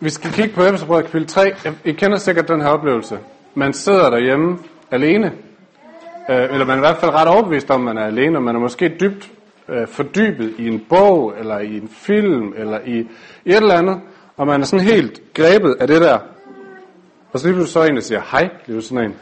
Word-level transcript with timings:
Vi 0.00 0.10
skal 0.10 0.30
kigge 0.30 0.54
på 0.54 0.62
Efeserbrevet 0.62 1.04
kapitel 1.04 1.28
3. 1.28 1.52
I 1.84 1.92
kender 1.92 2.18
sikkert 2.18 2.48
den 2.48 2.60
her 2.60 2.68
oplevelse. 2.68 3.18
Man 3.54 3.72
sidder 3.72 4.10
derhjemme 4.10 4.58
alene, 4.90 5.26
øh, 6.30 6.42
eller 6.52 6.64
man 6.66 6.70
er 6.70 6.76
i 6.76 6.86
hvert 6.86 6.96
fald 6.96 7.10
ret 7.10 7.28
overbevist 7.28 7.70
om, 7.70 7.88
at 7.88 7.94
man 7.94 8.02
er 8.02 8.06
alene, 8.06 8.38
og 8.38 8.42
man 8.42 8.56
er 8.56 8.60
måske 8.60 8.96
dybt 9.00 9.30
øh, 9.68 9.88
fordybet 9.88 10.54
i 10.58 10.68
en 10.68 10.84
bog, 10.88 11.34
eller 11.38 11.58
i 11.58 11.76
en 11.76 11.88
film, 11.88 12.52
eller 12.56 12.78
i, 12.86 12.98
et 12.98 13.56
eller 13.56 13.74
andet, 13.74 14.00
og 14.36 14.46
man 14.46 14.60
er 14.60 14.64
sådan 14.64 14.86
helt 14.86 15.22
grebet 15.34 15.76
af 15.80 15.86
det 15.86 16.00
der. 16.00 16.18
Og 17.32 17.40
så 17.40 17.46
lige 17.46 17.54
pludselig 17.54 17.72
så 17.72 17.84
en, 17.84 17.96
der 17.96 18.02
siger 18.02 18.20
hej, 18.32 18.48
lige 18.66 18.82
sådan 18.82 19.04
en. 19.04 19.14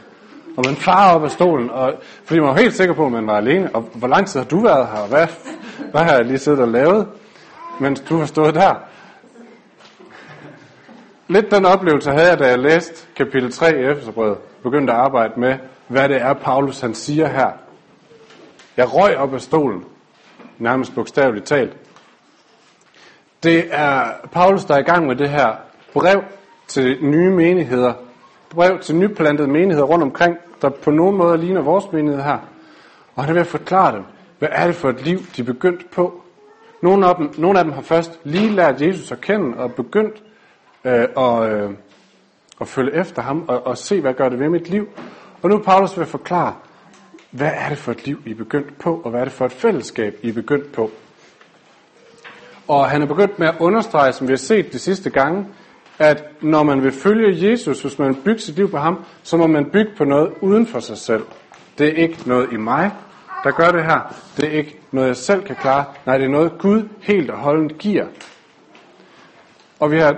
Og 0.57 0.63
man 0.65 0.75
farer 0.75 1.15
op 1.15 1.23
af 1.23 1.31
stolen, 1.31 1.69
og, 1.69 1.93
fordi 2.25 2.39
man 2.39 2.49
var 2.49 2.57
helt 2.57 2.73
sikker 2.73 2.93
på, 2.93 3.05
at 3.05 3.11
man 3.11 3.27
var 3.27 3.37
alene. 3.37 3.75
Og 3.75 3.81
hvor 3.81 4.07
lang 4.07 4.27
tid 4.27 4.39
har 4.39 4.47
du 4.47 4.59
været 4.59 4.87
her? 4.87 5.07
Hvad, 5.07 5.27
hvad 5.91 6.01
har 6.01 6.15
jeg 6.15 6.25
lige 6.25 6.37
siddet 6.37 6.59
og 6.59 6.67
lavet, 6.67 7.07
mens 7.79 7.99
du 7.99 8.17
har 8.17 8.25
stået 8.25 8.55
der? 8.55 8.92
Lidt 11.33 11.51
den 11.51 11.65
oplevelse 11.65 12.11
havde 12.11 12.29
jeg, 12.29 12.39
da 12.39 12.47
jeg 12.47 12.59
læste 12.59 13.07
kapitel 13.15 13.51
3 13.51 13.79
i 13.79 13.85
Efeserbrevet. 13.85 14.37
Begyndte 14.63 14.93
at 14.93 14.99
arbejde 14.99 15.39
med, 15.39 15.55
hvad 15.87 16.09
det 16.09 16.21
er, 16.21 16.33
Paulus 16.33 16.79
han 16.79 16.93
siger 16.93 17.27
her. 17.27 17.51
Jeg 18.77 18.93
røg 18.93 19.17
op 19.17 19.33
af 19.33 19.41
stolen, 19.41 19.85
nærmest 20.57 20.95
bogstaveligt 20.95 21.45
talt. 21.45 21.77
Det 23.43 23.65
er 23.71 24.05
Paulus, 24.31 24.65
der 24.65 24.75
er 24.75 24.79
i 24.79 24.83
gang 24.83 25.07
med 25.07 25.15
det 25.15 25.29
her 25.29 25.55
brev 25.93 26.23
til 26.67 26.97
nye 27.01 27.29
menigheder. 27.29 27.93
Brev 28.49 28.79
til 28.79 28.95
nyplantede 28.95 29.47
menigheder 29.47 29.87
rundt 29.87 30.03
omkring, 30.03 30.37
der 30.61 30.69
på 30.69 30.91
nogen 30.91 31.17
måde 31.17 31.37
ligner 31.37 31.61
vores 31.61 31.91
menighed 31.91 32.21
her. 32.21 32.37
Og 33.15 33.23
han 33.23 33.29
er 33.29 33.33
ved 33.33 33.41
at 33.41 33.47
forklare 33.47 33.95
dem, 33.95 34.03
hvad 34.39 34.49
er 34.51 34.65
det 34.65 34.75
for 34.75 34.89
et 34.89 35.05
liv, 35.05 35.17
de 35.35 35.41
er 35.41 35.45
begyndt 35.45 35.91
på. 35.91 36.21
Nogle 36.81 37.07
af 37.07 37.15
dem, 37.15 37.33
nogle 37.37 37.59
af 37.59 37.65
dem 37.65 37.73
har 37.73 37.81
først 37.81 38.19
lige 38.23 38.51
lært 38.51 38.81
Jesus 38.81 39.11
at 39.11 39.21
kende 39.21 39.57
og 39.57 39.73
begyndt 39.73 40.23
øh, 40.85 41.07
og, 41.15 41.49
øh, 41.49 41.71
og 42.59 42.67
følge 42.67 42.93
efter 42.93 43.21
ham 43.21 43.45
og, 43.47 43.67
og 43.67 43.77
se, 43.77 44.01
hvad 44.01 44.13
gør 44.13 44.29
det 44.29 44.39
ved 44.39 44.49
mit 44.49 44.69
liv. 44.69 44.87
Og 45.41 45.49
nu 45.49 45.57
Paulus 45.57 45.97
vil 45.97 46.05
forklare, 46.05 46.55
hvad 47.31 47.51
er 47.55 47.69
det 47.69 47.77
for 47.77 47.91
et 47.91 48.05
liv, 48.05 48.21
I 48.25 48.31
er 48.31 48.35
begyndt 48.35 48.79
på, 48.79 49.01
og 49.03 49.09
hvad 49.09 49.19
er 49.19 49.25
det 49.25 49.33
for 49.33 49.45
et 49.45 49.51
fællesskab, 49.51 50.19
I 50.21 50.29
er 50.29 50.33
begyndt 50.33 50.71
på. 50.71 50.91
Og 52.67 52.89
han 52.89 53.01
er 53.01 53.05
begyndt 53.05 53.39
med 53.39 53.47
at 53.47 53.55
understrege, 53.59 54.13
som 54.13 54.27
vi 54.27 54.31
har 54.31 54.37
set 54.37 54.73
de 54.73 54.79
sidste 54.79 55.09
gange, 55.09 55.45
at 55.99 56.23
når 56.41 56.63
man 56.63 56.83
vil 56.83 56.91
følge 56.91 57.51
Jesus, 57.51 57.81
hvis 57.81 57.99
man 57.99 58.07
vil 58.07 58.21
bygge 58.25 58.39
sit 58.39 58.55
liv 58.55 58.71
på 58.71 58.77
ham, 58.77 59.05
så 59.23 59.37
må 59.37 59.47
man 59.47 59.65
bygge 59.65 59.91
på 59.97 60.03
noget 60.03 60.33
uden 60.41 60.67
for 60.67 60.79
sig 60.79 60.97
selv. 60.97 61.23
Det 61.77 61.87
er 61.87 61.93
ikke 61.93 62.17
noget 62.25 62.53
i 62.53 62.57
mig, 62.57 62.91
der 63.43 63.51
gør 63.51 63.71
det 63.71 63.83
her. 63.83 64.15
Det 64.37 64.45
er 64.45 64.57
ikke 64.57 64.79
noget, 64.91 65.07
jeg 65.07 65.17
selv 65.17 65.43
kan 65.43 65.55
klare. 65.55 65.85
Nej, 66.05 66.17
det 66.17 66.25
er 66.25 66.29
noget, 66.29 66.51
Gud 66.59 66.89
helt 67.01 67.29
og 67.29 67.37
holdent 67.37 67.77
giver. 67.77 68.05
Og 69.79 69.91
vi 69.91 69.99
har 69.99 70.15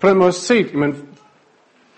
på 0.00 0.08
den 0.08 0.18
måde 0.18 0.32
set, 0.32 0.74
men 0.74 1.04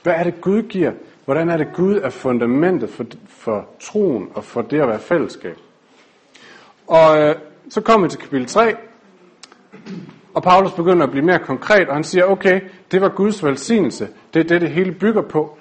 hvad 0.03 0.15
er 0.15 0.25
det 0.25 0.41
Gud 0.41 0.63
giver? 0.63 0.93
Hvordan 1.25 1.49
er 1.49 1.57
det 1.57 1.69
Gud 1.75 1.97
er 1.97 2.11
fundamentet 2.11 2.91
for, 2.91 3.05
for 3.29 3.69
troen 3.81 4.29
og 4.35 4.45
for 4.45 4.63
det 4.63 4.81
at 4.81 4.89
være 4.89 4.99
fællesskab? 4.99 5.57
Og 6.87 7.21
øh, 7.21 7.35
så 7.69 7.81
kommer 7.81 8.07
vi 8.07 8.11
til 8.11 8.21
kapitel 8.21 8.47
3, 8.47 8.75
og 10.35 10.43
Paulus 10.43 10.73
begynder 10.73 11.05
at 11.07 11.11
blive 11.11 11.25
mere 11.25 11.39
konkret, 11.39 11.89
og 11.89 11.95
han 11.95 12.05
siger, 12.05 12.25
okay, 12.25 12.61
det 12.91 13.01
var 13.01 13.09
Guds 13.09 13.45
velsignelse. 13.45 14.09
Det 14.35 14.41
er 14.41 14.45
det, 14.45 14.61
det 14.61 14.71
hele 14.71 14.93
bygger 14.93 15.23
på. 15.23 15.59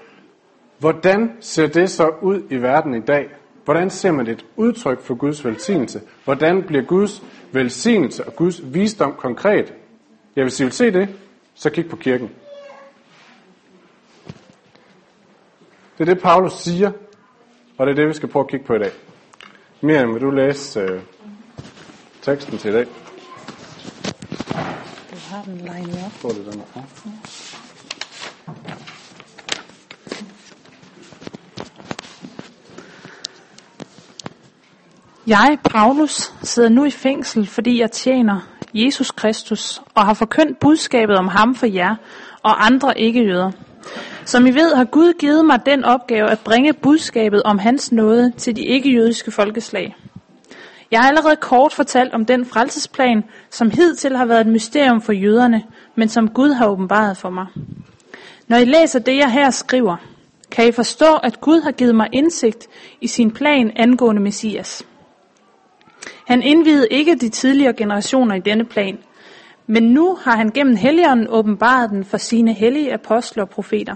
Hvordan 0.79 1.31
ser 1.39 1.67
det 1.67 1.89
så 1.89 2.11
ud 2.21 2.41
i 2.49 2.55
verden 2.55 2.93
i 2.93 2.99
dag? 2.99 3.29
Hvordan 3.65 3.89
ser 3.89 4.11
man 4.11 4.27
et 4.27 4.45
udtryk 4.55 5.01
for 5.01 5.15
Guds 5.15 5.45
velsignelse? 5.45 6.01
Hvordan 6.25 6.63
bliver 6.63 6.83
Guds 6.83 7.23
velsignelse 7.51 8.27
og 8.27 8.35
Guds 8.35 8.61
visdom 8.73 9.13
konkret? 9.17 9.73
Jeg 10.35 10.43
vil 10.43 10.51
sige, 10.51 10.65
vil 10.65 10.73
se 10.73 10.91
det, 10.91 11.09
så 11.59 11.69
kig 11.69 11.89
på 11.89 11.95
kirken. 11.95 12.29
Det 15.97 16.09
er 16.09 16.13
det, 16.13 16.21
Paulus 16.21 16.53
siger, 16.53 16.91
og 17.77 17.87
det 17.87 17.91
er 17.91 17.95
det, 17.95 18.07
vi 18.07 18.13
skal 18.13 18.29
prøve 18.29 18.43
at 18.43 18.49
kigge 18.49 18.65
på 18.65 18.73
i 18.73 18.79
dag. 18.79 18.91
Miriam, 19.81 20.13
vil 20.13 20.21
du 20.21 20.29
læse 20.29 20.79
øh, 20.79 21.01
teksten 22.21 22.57
til 22.57 22.69
i 22.69 22.73
dag? 22.73 22.85
Du 25.11 25.15
har 25.29 25.43
den 25.43 25.57
legnet 25.57 26.05
op. 26.05 26.11
Står 26.19 26.29
det 26.29 26.45
der? 26.45 26.53
Ja. 26.75 26.81
Jeg, 35.27 35.57
Paulus, 35.63 36.33
sidder 36.43 36.69
nu 36.69 36.85
i 36.85 36.91
fængsel, 36.91 37.47
fordi 37.47 37.79
jeg 37.79 37.91
tjener 37.91 38.48
Jesus 38.73 39.11
Kristus 39.11 39.81
og 39.95 40.05
har 40.05 40.13
forkyndt 40.13 40.59
budskabet 40.59 41.17
om 41.17 41.27
ham 41.27 41.55
for 41.55 41.65
jer 41.65 41.95
og 42.43 42.65
andre 42.65 42.99
ikke-jøder. 42.99 43.51
Som 44.25 44.45
I 44.45 44.51
ved, 44.51 44.75
har 44.75 44.85
Gud 44.85 45.13
givet 45.13 45.45
mig 45.45 45.59
den 45.65 45.83
opgave 45.83 46.29
at 46.29 46.39
bringe 46.39 46.73
budskabet 46.73 47.43
om 47.43 47.59
hans 47.59 47.91
nåde 47.91 48.31
til 48.37 48.55
de 48.55 48.61
ikke-jødiske 48.61 49.31
folkeslag. 49.31 49.95
Jeg 50.91 50.99
har 50.99 51.07
allerede 51.07 51.35
kort 51.35 51.73
fortalt 51.73 52.13
om 52.13 52.25
den 52.25 52.45
frelsesplan, 52.45 53.23
som 53.49 53.71
hidtil 53.71 54.17
har 54.17 54.25
været 54.25 54.41
et 54.41 54.47
mysterium 54.47 55.01
for 55.01 55.11
jøderne, 55.11 55.63
men 55.95 56.09
som 56.09 56.29
Gud 56.29 56.49
har 56.49 56.67
åbenbaret 56.67 57.17
for 57.17 57.29
mig. 57.29 57.45
Når 58.47 58.57
I 58.57 58.65
læser 58.65 58.99
det, 58.99 59.17
jeg 59.17 59.31
her 59.31 59.49
skriver, 59.49 59.97
kan 60.51 60.67
I 60.67 60.71
forstå, 60.71 61.15
at 61.15 61.41
Gud 61.41 61.61
har 61.61 61.71
givet 61.71 61.95
mig 61.95 62.07
indsigt 62.11 62.67
i 63.01 63.07
sin 63.07 63.31
plan 63.31 63.71
angående 63.75 64.21
Messias. 64.21 64.83
Han 66.25 66.43
indvidede 66.43 66.87
ikke 66.91 67.15
de 67.15 67.29
tidligere 67.29 67.73
generationer 67.73 68.35
i 68.35 68.39
denne 68.39 68.65
plan, 68.65 68.97
men 69.67 69.83
nu 69.83 70.15
har 70.21 70.35
han 70.35 70.49
gennem 70.49 70.75
Helligånden 70.75 71.27
åbenbaret 71.29 71.89
den 71.89 72.05
for 72.05 72.17
sine 72.17 72.53
hellige 72.53 72.93
apostler 72.93 73.43
og 73.43 73.49
profeter. 73.49 73.95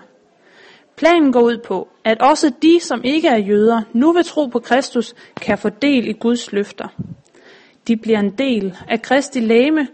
Planen 0.95 1.31
går 1.31 1.41
ud 1.41 1.57
på, 1.67 1.87
at 2.03 2.21
også 2.21 2.51
de, 2.61 2.79
som 2.81 3.01
ikke 3.03 3.27
er 3.27 3.37
jøder, 3.37 3.81
nu 3.93 4.11
vil 4.11 4.23
tro 4.23 4.45
på 4.45 4.59
Kristus, 4.59 5.15
kan 5.41 5.57
få 5.57 5.69
del 5.69 6.07
i 6.07 6.13
Guds 6.13 6.51
løfter. 6.51 6.87
De 7.87 7.97
bliver 7.97 8.19
en 8.19 8.31
del 8.37 8.77
af 8.89 9.01
Kristi 9.01 9.39
læme 9.39 9.87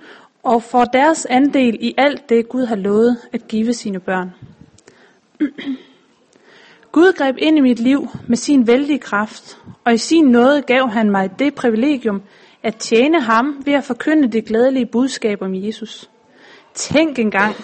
og 0.43 0.63
får 0.63 0.85
deres 0.85 1.25
andel 1.25 1.77
i 1.81 1.93
alt 1.97 2.29
det, 2.29 2.49
Gud 2.49 2.65
har 2.65 2.75
lovet 2.75 3.17
at 3.33 3.47
give 3.47 3.73
sine 3.73 3.99
børn. 3.99 4.31
Gud 6.91 7.13
greb 7.13 7.35
ind 7.37 7.57
i 7.57 7.61
mit 7.61 7.79
liv 7.79 8.07
med 8.27 8.37
sin 8.37 8.67
vældige 8.67 8.99
kraft, 8.99 9.57
og 9.85 9.93
i 9.93 9.97
sin 9.97 10.25
nåde 10.25 10.61
gav 10.61 10.89
han 10.89 11.09
mig 11.09 11.39
det 11.39 11.55
privilegium 11.55 12.21
at 12.63 12.75
tjene 12.75 13.21
ham 13.21 13.61
ved 13.65 13.73
at 13.73 13.83
forkynde 13.83 14.31
det 14.31 14.45
glædelige 14.45 14.85
budskab 14.85 15.41
om 15.41 15.55
Jesus. 15.55 16.09
Tænk 16.73 17.19
engang, 17.19 17.55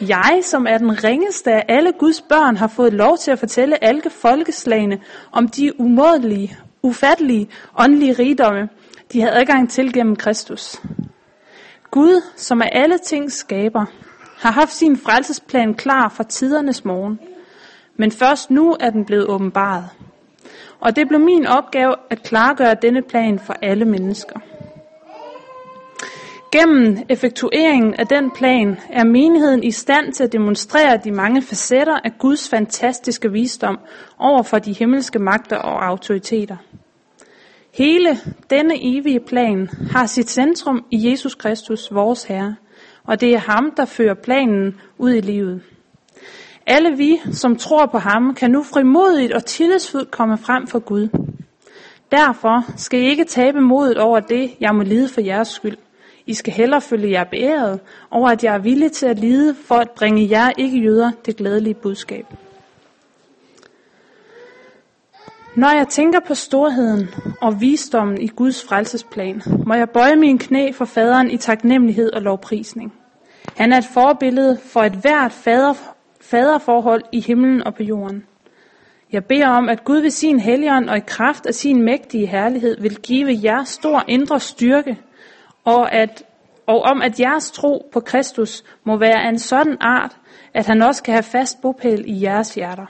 jeg, 0.00 0.40
som 0.42 0.66
er 0.66 0.78
den 0.78 1.04
ringeste 1.04 1.52
af 1.52 1.64
alle 1.68 1.92
Guds 1.98 2.20
børn, 2.20 2.56
har 2.56 2.66
fået 2.66 2.92
lov 2.92 3.18
til 3.18 3.30
at 3.30 3.38
fortælle 3.38 3.84
alle 3.84 4.02
folkeslagene 4.10 5.00
om 5.32 5.48
de 5.48 5.80
umådelige, 5.80 6.56
ufattelige, 6.82 7.48
åndelige 7.78 8.12
rigdomme, 8.12 8.68
de 9.12 9.20
har 9.20 9.30
adgang 9.30 9.70
til 9.70 9.92
gennem 9.92 10.16
Kristus. 10.16 10.82
Gud, 11.90 12.22
som 12.36 12.60
er 12.60 12.68
alle 12.72 12.98
ting 12.98 13.32
skaber, 13.32 13.84
har 14.38 14.50
haft 14.50 14.72
sin 14.72 14.96
frelsesplan 14.96 15.74
klar 15.74 16.08
fra 16.08 16.24
tidernes 16.24 16.84
morgen. 16.84 17.18
Men 17.96 18.10
først 18.10 18.50
nu 18.50 18.76
er 18.80 18.90
den 18.90 19.04
blevet 19.04 19.26
åbenbaret. 19.26 19.84
Og 20.80 20.96
det 20.96 21.08
blev 21.08 21.20
min 21.20 21.46
opgave 21.46 21.94
at 22.10 22.22
klargøre 22.22 22.76
denne 22.82 23.02
plan 23.02 23.38
for 23.38 23.54
alle 23.62 23.84
mennesker. 23.84 24.40
Gennem 26.52 26.98
effektueringen 27.08 27.94
af 27.94 28.06
den 28.06 28.30
plan 28.30 28.78
er 28.90 29.04
menigheden 29.04 29.64
i 29.64 29.70
stand 29.70 30.12
til 30.12 30.24
at 30.24 30.32
demonstrere 30.32 30.96
de 31.04 31.10
mange 31.10 31.42
facetter 31.42 31.98
af 32.04 32.18
Guds 32.18 32.48
fantastiske 32.48 33.32
visdom 33.32 33.78
over 34.18 34.42
for 34.42 34.58
de 34.58 34.72
himmelske 34.72 35.18
magter 35.18 35.56
og 35.56 35.86
autoriteter. 35.86 36.56
Hele 37.74 38.18
denne 38.50 38.74
evige 38.80 39.20
plan 39.20 39.68
har 39.90 40.06
sit 40.06 40.30
centrum 40.30 40.84
i 40.90 41.10
Jesus 41.10 41.34
Kristus, 41.34 41.94
vores 41.94 42.24
Herre, 42.24 42.56
og 43.04 43.20
det 43.20 43.34
er 43.34 43.38
ham, 43.38 43.72
der 43.76 43.84
fører 43.84 44.14
planen 44.14 44.80
ud 44.98 45.12
i 45.12 45.20
livet. 45.20 45.62
Alle 46.66 46.96
vi, 46.96 47.20
som 47.32 47.56
tror 47.56 47.86
på 47.86 47.98
ham, 47.98 48.34
kan 48.34 48.50
nu 48.50 48.62
frimodigt 48.62 49.32
og 49.32 49.44
tillidsfuldt 49.44 50.10
komme 50.10 50.38
frem 50.38 50.66
for 50.66 50.78
Gud. 50.78 51.08
Derfor 52.10 52.64
skal 52.76 53.00
I 53.00 53.04
ikke 53.04 53.24
tabe 53.24 53.60
modet 53.60 53.98
over 53.98 54.20
det, 54.20 54.50
jeg 54.60 54.74
må 54.74 54.82
lide 54.82 55.08
for 55.08 55.20
jeres 55.20 55.48
skyld. 55.48 55.76
I 56.26 56.34
skal 56.34 56.52
hellere 56.52 56.80
følge 56.80 57.10
jer 57.10 57.24
beæret 57.24 57.80
over, 58.10 58.28
at 58.28 58.44
jeg 58.44 58.54
er 58.54 58.58
villig 58.58 58.92
til 58.92 59.06
at 59.06 59.18
lide 59.18 59.54
for 59.54 59.74
at 59.74 59.90
bringe 59.90 60.30
jer 60.30 60.50
ikke 60.58 60.78
jøder 60.78 61.10
det 61.26 61.36
glædelige 61.36 61.74
budskab. 61.74 62.26
Når 65.56 65.76
jeg 65.76 65.88
tænker 65.88 66.20
på 66.20 66.34
storheden 66.34 67.08
og 67.40 67.60
visdommen 67.60 68.20
i 68.20 68.28
Guds 68.28 68.64
frelsesplan, 68.64 69.42
må 69.66 69.74
jeg 69.74 69.90
bøje 69.90 70.16
min 70.16 70.38
knæ 70.38 70.72
for 70.72 70.84
faderen 70.84 71.30
i 71.30 71.36
taknemmelighed 71.36 72.12
og 72.12 72.22
lovprisning. 72.22 72.92
Han 73.56 73.72
er 73.72 73.78
et 73.78 73.88
forbillede 73.94 74.58
for 74.64 74.82
et 74.82 74.92
hvert 74.92 75.32
fader, 75.32 75.93
faderforhold 76.30 77.02
i 77.12 77.20
himlen 77.20 77.66
og 77.66 77.74
på 77.74 77.82
jorden. 77.82 78.24
Jeg 79.12 79.24
beder 79.24 79.48
om, 79.48 79.68
at 79.68 79.84
Gud 79.84 79.98
ved 79.98 80.10
sin 80.10 80.40
helligånd 80.40 80.88
og 80.88 80.96
i 80.96 81.02
kraft 81.06 81.46
af 81.46 81.54
sin 81.54 81.82
mægtige 81.82 82.26
herlighed 82.26 82.80
vil 82.80 82.96
give 82.96 83.38
jer 83.42 83.64
stor 83.64 84.04
indre 84.08 84.40
styrke, 84.40 84.98
og 85.64 85.92
at 85.92 86.24
og 86.66 86.82
om 86.82 87.02
at 87.02 87.20
jeres 87.20 87.50
tro 87.50 87.90
på 87.92 88.00
Kristus 88.00 88.64
må 88.84 88.96
være 88.96 89.22
af 89.22 89.28
en 89.28 89.38
sådan 89.38 89.76
art, 89.80 90.16
at 90.54 90.66
han 90.66 90.82
også 90.82 91.02
kan 91.02 91.14
have 91.14 91.22
fast 91.22 91.62
bopæl 91.62 92.04
i 92.06 92.22
jeres 92.22 92.54
hjerter. 92.54 92.86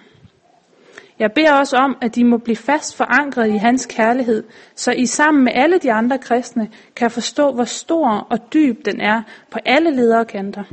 Jeg 1.19 1.32
beder 1.32 1.52
også 1.52 1.76
om, 1.76 1.96
at 2.00 2.14
de 2.14 2.25
må 2.25 2.38
blive 2.38 2.56
fast 2.56 2.96
forankret 2.96 3.48
i 3.48 3.56
hans 3.56 3.86
kærlighed, 3.86 4.44
så 4.75 4.92
I 4.92 5.06
sammen 5.06 5.44
med 5.44 5.52
alle 5.54 5.78
de 5.78 5.92
andre 5.92 6.19
kristne 6.19 6.70
kan 6.96 7.10
forstå, 7.10 7.52
hvor 7.52 7.64
stor 7.64 8.26
og 8.31 8.38
dyb 8.52 8.84
den 8.84 9.00
er 9.00 9.22
på 9.50 9.58
alle 9.64 9.90
lederkanter. 9.90 10.64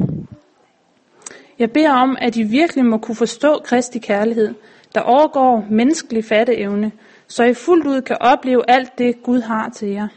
Jeg 1.62 1.72
beder 1.72 1.92
om, 1.92 2.18
at 2.22 2.36
I 2.36 2.44
virkelig 2.44 2.86
må 2.86 2.98
kunne 2.98 3.16
forstå 3.16 3.62
Kristi 3.64 4.00
kærlighed, 4.00 4.54
der 4.96 5.02
overgår 5.02 5.68
menneskelig 5.70 6.26
fatteevne, 6.26 6.92
så 7.28 7.44
I 7.44 7.54
fuldt 7.54 7.88
ud 7.88 8.02
kan 8.02 8.18
opleve 8.20 8.70
alt 8.70 8.98
det, 8.98 9.24
Gud 9.24 9.42
har 9.42 9.70
til 9.70 9.88
jer. 9.88 10.08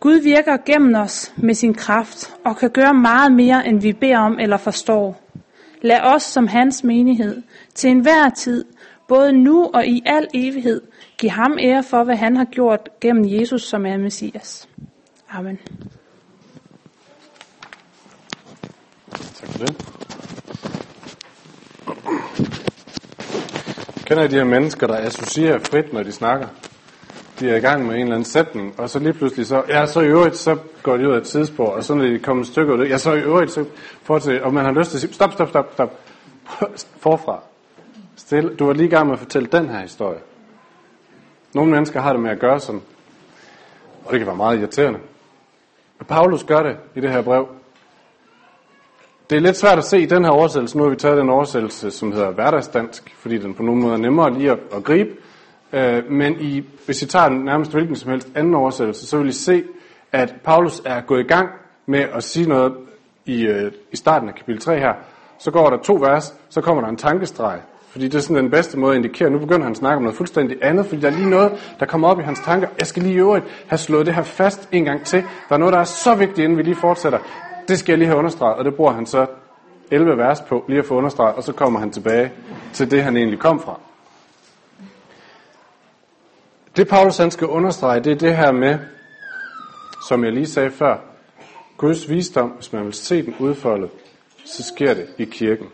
Gud 0.00 0.14
virker 0.14 0.56
gennem 0.56 0.94
os 0.94 1.32
med 1.36 1.54
sin 1.54 1.74
kraft 1.74 2.34
og 2.44 2.56
kan 2.56 2.70
gøre 2.70 2.94
meget 2.94 3.32
mere, 3.32 3.68
end 3.68 3.80
vi 3.80 3.92
beder 3.92 4.18
om 4.18 4.38
eller 4.38 4.56
forstår. 4.56 5.20
Lad 5.82 6.00
os 6.00 6.22
som 6.22 6.46
hans 6.46 6.84
menighed 6.84 7.42
til 7.74 7.90
enhver 7.90 8.30
tid, 8.30 8.64
både 9.08 9.32
nu 9.32 9.70
og 9.74 9.86
i 9.86 10.02
al 10.06 10.26
evighed, 10.34 10.80
give 11.18 11.30
ham 11.30 11.58
ære 11.60 11.82
for, 11.82 12.04
hvad 12.04 12.16
han 12.16 12.36
har 12.36 12.44
gjort 12.44 12.88
gennem 13.00 13.24
Jesus, 13.40 13.62
som 13.62 13.86
er 13.86 13.96
Messias. 13.96 14.68
Amen. 15.30 15.58
Tak 19.14 19.48
for 19.48 19.58
det. 19.58 19.94
Kender 24.06 24.24
I 24.24 24.28
de 24.28 24.34
her 24.34 24.44
mennesker, 24.44 24.86
der 24.86 25.06
associerer 25.06 25.58
frit, 25.58 25.92
når 25.92 26.02
de 26.02 26.12
snakker? 26.12 26.46
De 27.40 27.50
er 27.50 27.56
i 27.56 27.60
gang 27.60 27.86
med 27.86 27.94
en 27.94 28.00
eller 28.00 28.14
anden 28.14 28.24
sætning, 28.24 28.80
og 28.80 28.90
så 28.90 28.98
lige 28.98 29.12
pludselig 29.12 29.46
så, 29.46 29.62
ja, 29.68 29.86
så 29.86 30.00
i 30.00 30.06
øvrigt, 30.06 30.36
så 30.36 30.58
går 30.82 30.96
de 30.96 31.08
ud 31.08 31.12
af 31.12 31.18
et 31.18 31.24
tidsspor, 31.24 31.66
og 31.66 31.84
så 31.84 31.94
når 31.94 32.04
de 32.04 32.18
kommer 32.18 32.42
et 32.42 32.48
stykke 32.48 32.72
ud 32.72 32.86
ja, 32.86 32.98
så 32.98 33.12
i 33.12 33.20
øvrigt, 33.20 33.50
så 33.50 33.64
fortsætter 34.02 34.42
og 34.42 34.54
man 34.54 34.64
har 34.64 34.72
lyst 34.72 34.90
til 34.90 34.96
at 34.96 35.00
sige, 35.00 35.12
stop, 35.12 35.32
stop, 35.32 35.48
stop, 35.48 35.70
stop, 35.72 36.00
forfra. 37.04 37.42
Stille. 38.16 38.56
Du 38.56 38.66
var 38.66 38.72
lige 38.72 38.86
i 38.86 38.90
gang 38.90 39.06
med 39.06 39.12
at 39.12 39.18
fortælle 39.18 39.48
den 39.52 39.68
her 39.68 39.80
historie. 39.80 40.18
Nogle 41.54 41.70
mennesker 41.70 42.00
har 42.00 42.12
det 42.12 42.22
med 42.22 42.30
at 42.30 42.38
gøre 42.38 42.60
sådan, 42.60 42.82
og 44.04 44.12
det 44.12 44.20
kan 44.20 44.26
være 44.26 44.36
meget 44.36 44.58
irriterende. 44.58 44.98
Og 45.98 46.06
Paulus 46.06 46.44
gør 46.44 46.62
det 46.62 46.76
i 46.94 47.00
det 47.00 47.10
her 47.10 47.22
brev. 47.22 47.48
Det 49.30 49.36
er 49.36 49.40
lidt 49.40 49.56
svært 49.56 49.78
at 49.78 49.84
se 49.84 50.00
i 50.00 50.06
den 50.06 50.24
her 50.24 50.30
oversættelse. 50.30 50.76
Nu 50.76 50.82
har 50.82 50.90
vi 50.90 50.96
taget 50.96 51.18
den 51.18 51.30
oversættelse, 51.30 51.90
som 51.90 52.12
hedder 52.12 52.30
hverdagsdansk, 52.30 53.14
fordi 53.18 53.38
den 53.38 53.54
på 53.54 53.62
nogen 53.62 53.82
måde 53.82 53.92
er 53.92 53.98
nemmere 53.98 54.34
lige 54.34 54.50
at, 54.50 54.58
at 54.76 54.84
gribe. 54.84 55.10
Øh, 55.72 56.10
men 56.10 56.40
i, 56.40 56.64
hvis 56.84 57.02
I 57.02 57.06
tager 57.06 57.28
den 57.28 57.38
nærmest 57.38 57.72
hvilken 57.72 57.96
som 57.96 58.10
helst 58.10 58.28
anden 58.34 58.54
oversættelse, 58.54 59.06
så 59.06 59.18
vil 59.18 59.28
I 59.28 59.32
se, 59.32 59.62
at 60.12 60.34
Paulus 60.44 60.82
er 60.84 61.00
gået 61.00 61.20
i 61.20 61.26
gang 61.26 61.48
med 61.86 62.00
at 62.00 62.24
sige 62.24 62.48
noget 62.48 62.72
i, 63.24 63.46
øh, 63.46 63.72
i 63.92 63.96
starten 63.96 64.28
af 64.28 64.34
kapitel 64.34 64.60
3 64.60 64.78
her. 64.78 64.92
Så 65.38 65.50
går 65.50 65.70
der 65.70 65.76
to 65.76 65.94
vers, 65.94 66.34
så 66.48 66.60
kommer 66.60 66.82
der 66.82 66.88
en 66.88 66.96
tankestreg. 66.96 67.60
Fordi 67.88 68.04
det 68.04 68.14
er 68.14 68.20
sådan 68.22 68.36
den 68.36 68.50
bedste 68.50 68.78
måde 68.78 68.92
at 68.92 68.96
indikere. 68.96 69.30
Nu 69.30 69.38
begynder 69.38 69.62
han 69.62 69.70
at 69.70 69.76
snakke 69.76 69.96
om 69.96 70.02
noget 70.02 70.16
fuldstændig 70.16 70.56
andet, 70.62 70.86
fordi 70.86 71.00
der 71.00 71.08
er 71.08 71.12
lige 71.12 71.30
noget, 71.30 71.74
der 71.80 71.86
kommer 71.86 72.08
op 72.08 72.20
i 72.20 72.22
hans 72.22 72.40
tanker. 72.40 72.68
Jeg 72.78 72.86
skal 72.86 73.02
lige 73.02 73.14
i 73.14 73.18
øvrigt 73.18 73.44
have 73.66 73.78
slået 73.78 74.06
det 74.06 74.14
her 74.14 74.22
fast 74.22 74.68
en 74.72 74.84
gang 74.84 75.04
til. 75.04 75.22
Der 75.48 75.54
er 75.54 75.58
noget, 75.58 75.72
der 75.72 75.78
er 75.78 75.84
så 75.84 76.14
vigtigt, 76.14 76.38
inden 76.38 76.58
vi 76.58 76.62
lige 76.62 76.76
fortsætter. 76.76 77.18
Det 77.68 77.78
skal 77.78 77.92
jeg 77.92 77.98
lige 77.98 78.08
have 78.08 78.18
understreget, 78.18 78.56
og 78.56 78.64
det 78.64 78.74
bruger 78.74 78.92
han 78.92 79.06
så 79.06 79.26
11 79.90 80.16
vers 80.16 80.40
på, 80.40 80.64
lige 80.68 80.78
at 80.78 80.84
få 80.84 80.94
understreget, 80.94 81.34
og 81.34 81.42
så 81.42 81.52
kommer 81.52 81.80
han 81.80 81.90
tilbage 81.90 82.32
til 82.72 82.90
det, 82.90 83.02
han 83.02 83.16
egentlig 83.16 83.38
kom 83.38 83.60
fra. 83.60 83.80
Det 86.76 86.88
Paulus 86.88 87.16
han 87.16 87.30
skal 87.30 87.46
understrege, 87.46 88.00
det 88.00 88.12
er 88.12 88.16
det 88.16 88.36
her 88.36 88.52
med, 88.52 88.78
som 90.08 90.24
jeg 90.24 90.32
lige 90.32 90.46
sagde 90.46 90.70
før, 90.70 90.98
Guds 91.76 92.10
visdom, 92.10 92.48
hvis 92.48 92.72
man 92.72 92.84
vil 92.84 92.92
se 92.92 93.22
den 93.22 93.34
udfoldet, 93.38 93.90
så 94.44 94.62
sker 94.62 94.94
det 94.94 95.06
i 95.18 95.24
kirken. 95.24 95.66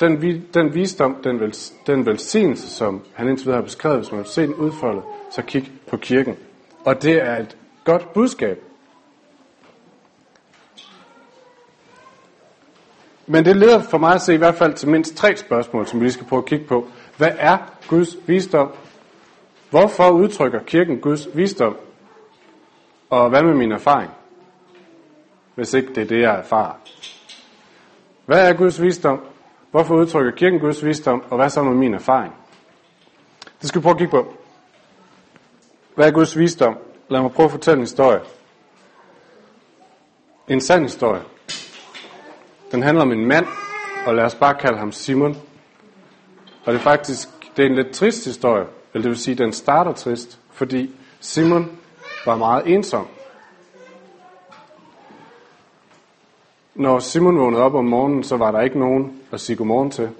Den, 0.00 0.42
den 0.54 0.74
visdom, 0.74 1.16
den, 1.24 1.40
vel, 1.40 1.54
den 1.86 2.06
velsignelse, 2.06 2.68
som 2.68 3.02
han 3.14 3.28
indtil 3.28 3.46
videre 3.46 3.56
har 3.56 3.64
beskrevet, 3.64 3.98
hvis 3.98 4.10
man 4.12 4.18
vil 4.18 4.28
se 4.28 4.42
den 4.42 4.54
udfoldet, 4.54 5.02
så 5.30 5.42
kig 5.42 5.72
på 5.86 5.96
kirken. 5.96 6.36
Og 6.84 7.02
det 7.02 7.22
er 7.22 7.36
et 7.36 7.56
godt 7.84 8.12
budskab. 8.12 8.69
Men 13.30 13.44
det 13.44 13.56
leder 13.56 13.82
for 13.82 13.98
mig 13.98 14.14
at 14.14 14.20
se 14.20 14.34
i 14.34 14.36
hvert 14.36 14.54
fald 14.54 14.74
til 14.74 14.88
mindst 14.88 15.16
tre 15.16 15.36
spørgsmål, 15.36 15.86
som 15.86 16.00
vi 16.00 16.04
lige 16.04 16.12
skal 16.12 16.26
prøve 16.26 16.42
at 16.42 16.46
kigge 16.46 16.66
på. 16.66 16.88
Hvad 17.16 17.32
er 17.38 17.58
Guds 17.88 18.16
visdom? 18.26 18.72
Hvorfor 19.70 20.10
udtrykker 20.10 20.62
kirken 20.62 21.00
Guds 21.00 21.28
visdom? 21.34 21.76
Og 23.10 23.28
hvad 23.28 23.42
med 23.42 23.54
min 23.54 23.72
erfaring? 23.72 24.10
Hvis 25.54 25.74
ikke 25.74 25.94
det 25.94 26.02
er 26.02 26.06
det, 26.06 26.20
jeg 26.20 26.38
erfarer. 26.38 26.72
Hvad 28.26 28.48
er 28.48 28.52
Guds 28.52 28.82
visdom? 28.82 29.20
Hvorfor 29.70 29.94
udtrykker 29.94 30.32
kirken 30.32 30.60
Guds 30.60 30.84
visdom? 30.84 31.24
Og 31.30 31.36
hvad 31.36 31.50
så 31.50 31.62
med 31.62 31.74
min 31.74 31.94
erfaring? 31.94 32.34
Det 33.60 33.68
skal 33.68 33.80
vi 33.80 33.82
prøve 33.82 33.92
at 33.92 33.98
kigge 33.98 34.10
på. 34.10 34.34
Hvad 35.94 36.06
er 36.06 36.10
Guds 36.12 36.38
visdom? 36.38 36.78
Lad 37.08 37.22
mig 37.22 37.32
prøve 37.32 37.44
at 37.44 37.50
fortælle 37.50 37.76
en 37.76 37.82
historie. 37.82 38.20
En 40.48 40.60
sand 40.60 40.82
historie. 40.82 41.22
Den 42.72 42.82
handler 42.82 43.02
om 43.02 43.12
en 43.12 43.26
mand, 43.26 43.46
og 44.06 44.14
lad 44.14 44.24
os 44.24 44.34
bare 44.34 44.54
kalde 44.54 44.78
ham 44.78 44.92
Simon. 44.92 45.36
Og 46.64 46.72
det 46.72 46.78
er 46.78 46.82
faktisk 46.82 47.28
det 47.56 47.66
er 47.66 47.70
en 47.70 47.74
lidt 47.74 47.90
trist 47.90 48.24
historie, 48.24 48.64
eller 48.94 49.02
det 49.02 49.08
vil 49.10 49.18
sige, 49.18 49.34
den 49.34 49.52
starter 49.52 49.92
trist, 49.92 50.40
fordi 50.52 50.90
Simon 51.20 51.78
var 52.26 52.36
meget 52.36 52.66
ensom. 52.66 53.06
Når 56.74 56.98
Simon 56.98 57.38
vågnede 57.38 57.62
op 57.62 57.74
om 57.74 57.84
morgenen, 57.84 58.24
så 58.24 58.36
var 58.36 58.50
der 58.50 58.60
ikke 58.60 58.78
nogen 58.78 59.20
at 59.32 59.40
sige 59.40 59.56
godmorgen 59.56 59.90
til. 59.90 60.10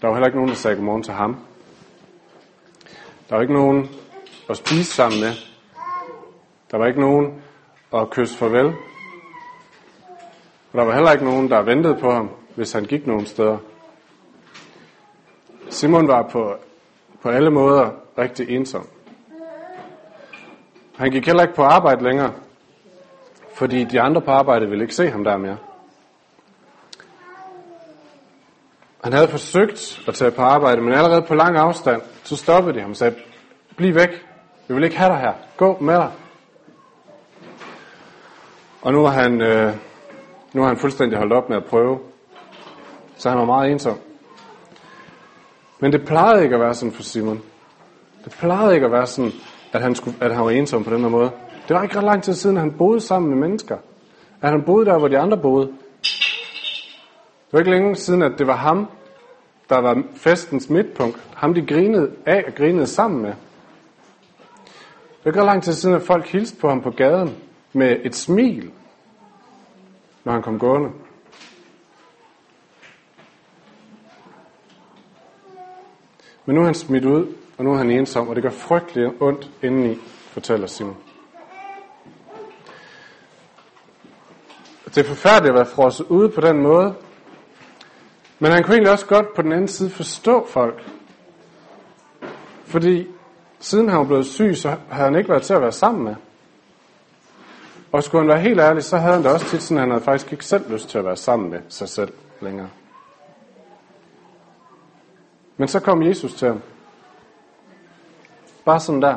Der 0.00 0.06
var 0.06 0.14
heller 0.14 0.26
ikke 0.26 0.38
nogen, 0.38 0.50
der 0.50 0.56
sagde 0.56 0.76
godmorgen 0.76 1.02
til 1.02 1.14
ham. 1.14 1.36
Der 3.28 3.34
var 3.34 3.42
ikke 3.42 3.54
nogen 3.54 3.90
at 4.50 4.56
spise 4.56 4.92
sammen 4.92 5.20
med. 5.20 5.32
Der 6.70 6.76
var 6.78 6.86
ikke 6.86 7.00
nogen 7.00 7.42
at 7.94 8.10
kysse 8.10 8.36
farvel. 8.36 8.74
Og 10.78 10.82
der 10.82 10.86
var 10.86 10.94
heller 10.94 11.12
ikke 11.12 11.24
nogen, 11.24 11.50
der 11.50 11.62
ventede 11.62 11.94
på 12.00 12.10
ham, 12.10 12.30
hvis 12.54 12.72
han 12.72 12.84
gik 12.84 13.06
nogen 13.06 13.26
steder. 13.26 13.58
Simon 15.70 16.08
var 16.08 16.22
på, 16.22 16.54
på 17.22 17.28
alle 17.28 17.50
måder 17.50 17.90
rigtig 18.18 18.50
ensom. 18.50 18.86
Han 20.96 21.10
gik 21.10 21.26
heller 21.26 21.42
ikke 21.42 21.54
på 21.54 21.62
arbejde 21.62 22.04
længere, 22.04 22.32
fordi 23.54 23.84
de 23.84 24.00
andre 24.00 24.20
på 24.20 24.30
arbejde 24.30 24.68
ville 24.68 24.84
ikke 24.84 24.94
se 24.94 25.10
ham 25.10 25.24
der 25.24 25.36
mere. 25.36 25.56
Han 29.04 29.12
havde 29.12 29.28
forsøgt 29.28 30.02
at 30.08 30.14
tage 30.14 30.30
på 30.30 30.42
arbejde, 30.42 30.80
men 30.80 30.92
allerede 30.92 31.22
på 31.22 31.34
lang 31.34 31.56
afstand, 31.56 32.02
så 32.24 32.36
stoppede 32.36 32.74
de 32.74 32.80
ham 32.80 32.90
og 32.90 32.96
sagde, 32.96 33.14
bliv 33.76 33.94
væk, 33.94 34.10
vi 34.68 34.74
vil 34.74 34.84
ikke 34.84 34.98
have 34.98 35.12
dig 35.12 35.20
her, 35.20 35.32
gå 35.56 35.78
med 35.80 35.94
dig. 35.94 36.12
Og 38.82 38.92
nu 38.92 39.02
var 39.02 39.10
han, 39.10 39.40
øh, 39.40 39.74
nu 40.52 40.60
har 40.60 40.68
han 40.68 40.76
fuldstændig 40.76 41.18
holdt 41.18 41.32
op 41.32 41.48
med 41.48 41.56
at 41.56 41.64
prøve, 41.64 41.98
så 43.16 43.28
han 43.28 43.38
var 43.38 43.44
meget 43.44 43.72
ensom. 43.72 43.96
Men 45.80 45.92
det 45.92 46.04
plejede 46.06 46.42
ikke 46.42 46.54
at 46.54 46.60
være 46.60 46.74
sådan 46.74 46.92
for 46.92 47.02
Simon. 47.02 47.42
Det 48.24 48.32
plejede 48.32 48.74
ikke 48.74 48.86
at 48.86 48.92
være 48.92 49.06
sådan, 49.06 49.32
at 49.72 49.82
han, 49.82 49.94
skulle, 49.94 50.16
at 50.20 50.34
han 50.34 50.44
var 50.44 50.50
ensom 50.50 50.84
på 50.84 50.90
den 50.90 51.00
her 51.00 51.08
måde. 51.08 51.30
Det 51.68 51.76
var 51.76 51.82
ikke 51.82 51.96
ret 51.96 52.04
lang 52.04 52.22
tid 52.22 52.34
siden, 52.34 52.56
at 52.56 52.62
han 52.62 52.72
boede 52.72 53.00
sammen 53.00 53.30
med 53.30 53.38
mennesker. 53.38 53.76
At 54.42 54.50
han 54.50 54.62
boede 54.62 54.86
der, 54.86 54.98
hvor 54.98 55.08
de 55.08 55.18
andre 55.18 55.38
boede. 55.38 55.66
Det 55.66 57.52
var 57.52 57.58
ikke 57.58 57.70
længe 57.70 57.96
siden, 57.96 58.22
at 58.22 58.32
det 58.38 58.46
var 58.46 58.56
ham, 58.56 58.88
der 59.68 59.78
var 59.78 60.02
festens 60.14 60.70
midtpunkt. 60.70 61.20
Ham, 61.34 61.54
de 61.54 61.66
grinede 61.66 62.10
af 62.26 62.44
og 62.46 62.54
grinede 62.54 62.86
sammen 62.86 63.22
med. 63.22 63.30
Det 63.30 65.24
var 65.24 65.30
ikke 65.30 65.40
ret 65.40 65.46
lang 65.46 65.62
tid 65.62 65.72
siden, 65.72 65.96
at 65.96 66.02
folk 66.02 66.26
hilste 66.26 66.60
på 66.60 66.68
ham 66.68 66.82
på 66.82 66.90
gaden 66.90 67.36
med 67.72 67.96
et 68.04 68.14
smil, 68.14 68.70
når 70.24 70.32
han 70.32 70.42
kom 70.42 70.58
gående. 70.58 70.90
Men 76.44 76.54
nu 76.54 76.60
er 76.60 76.64
han 76.64 76.74
smidt 76.74 77.04
ud, 77.04 77.34
og 77.58 77.64
nu 77.64 77.72
er 77.72 77.76
han 77.76 77.90
ensom, 77.90 78.28
og 78.28 78.34
det 78.34 78.42
gør 78.42 78.50
frygteligt 78.50 79.10
ondt 79.20 79.50
indeni, 79.62 79.98
fortæller 80.32 80.66
Simon. 80.66 80.96
Det 84.84 84.98
er 84.98 85.04
forfærdeligt 85.04 85.50
at 85.50 85.54
være 85.54 85.66
frosset 85.66 86.06
ude 86.06 86.28
på 86.28 86.40
den 86.40 86.62
måde, 86.62 86.94
men 88.38 88.52
han 88.52 88.62
kunne 88.62 88.74
egentlig 88.74 88.92
også 88.92 89.06
godt 89.06 89.34
på 89.34 89.42
den 89.42 89.52
anden 89.52 89.68
side 89.68 89.90
forstå 89.90 90.46
folk. 90.46 90.84
Fordi 92.64 93.06
siden 93.58 93.88
han 93.88 93.98
var 93.98 94.04
blevet 94.04 94.26
syg, 94.26 94.56
så 94.56 94.76
havde 94.90 95.04
han 95.04 95.16
ikke 95.16 95.30
været 95.30 95.42
til 95.42 95.54
at 95.54 95.62
være 95.62 95.72
sammen 95.72 96.04
med. 96.04 96.14
Og 97.92 98.02
skulle 98.02 98.22
han 98.22 98.28
være 98.28 98.40
helt 98.40 98.60
ærlig, 98.60 98.84
så 98.84 98.96
havde 98.96 99.14
han 99.14 99.22
da 99.22 99.30
også 99.30 99.46
tit 99.46 99.62
sådan, 99.62 99.76
at 99.76 99.80
han 99.80 99.90
havde 99.90 100.04
faktisk 100.04 100.32
ikke 100.32 100.44
selv 100.44 100.72
lyst 100.72 100.88
til 100.88 100.98
at 100.98 101.04
være 101.04 101.16
sammen 101.16 101.50
med 101.50 101.60
sig 101.68 101.88
selv 101.88 102.12
længere. 102.40 102.68
Men 105.56 105.68
så 105.68 105.80
kom 105.80 106.02
Jesus 106.02 106.34
til 106.34 106.48
ham. 106.48 106.62
Bare 108.64 108.80
sådan 108.80 109.02
der. 109.02 109.16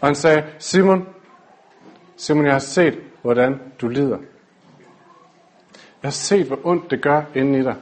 Og 0.00 0.08
han 0.08 0.14
sagde, 0.14 0.44
Simon, 0.58 1.08
Simon, 2.16 2.44
jeg 2.44 2.54
har 2.54 2.58
set, 2.58 2.98
hvordan 3.22 3.60
du 3.80 3.88
lider. 3.88 4.18
Jeg 6.02 6.08
har 6.08 6.10
set, 6.10 6.46
hvor 6.46 6.58
ondt 6.64 6.90
det 6.90 7.02
gør 7.02 7.22
inde 7.34 7.58
i 7.58 7.62
dig. 7.62 7.76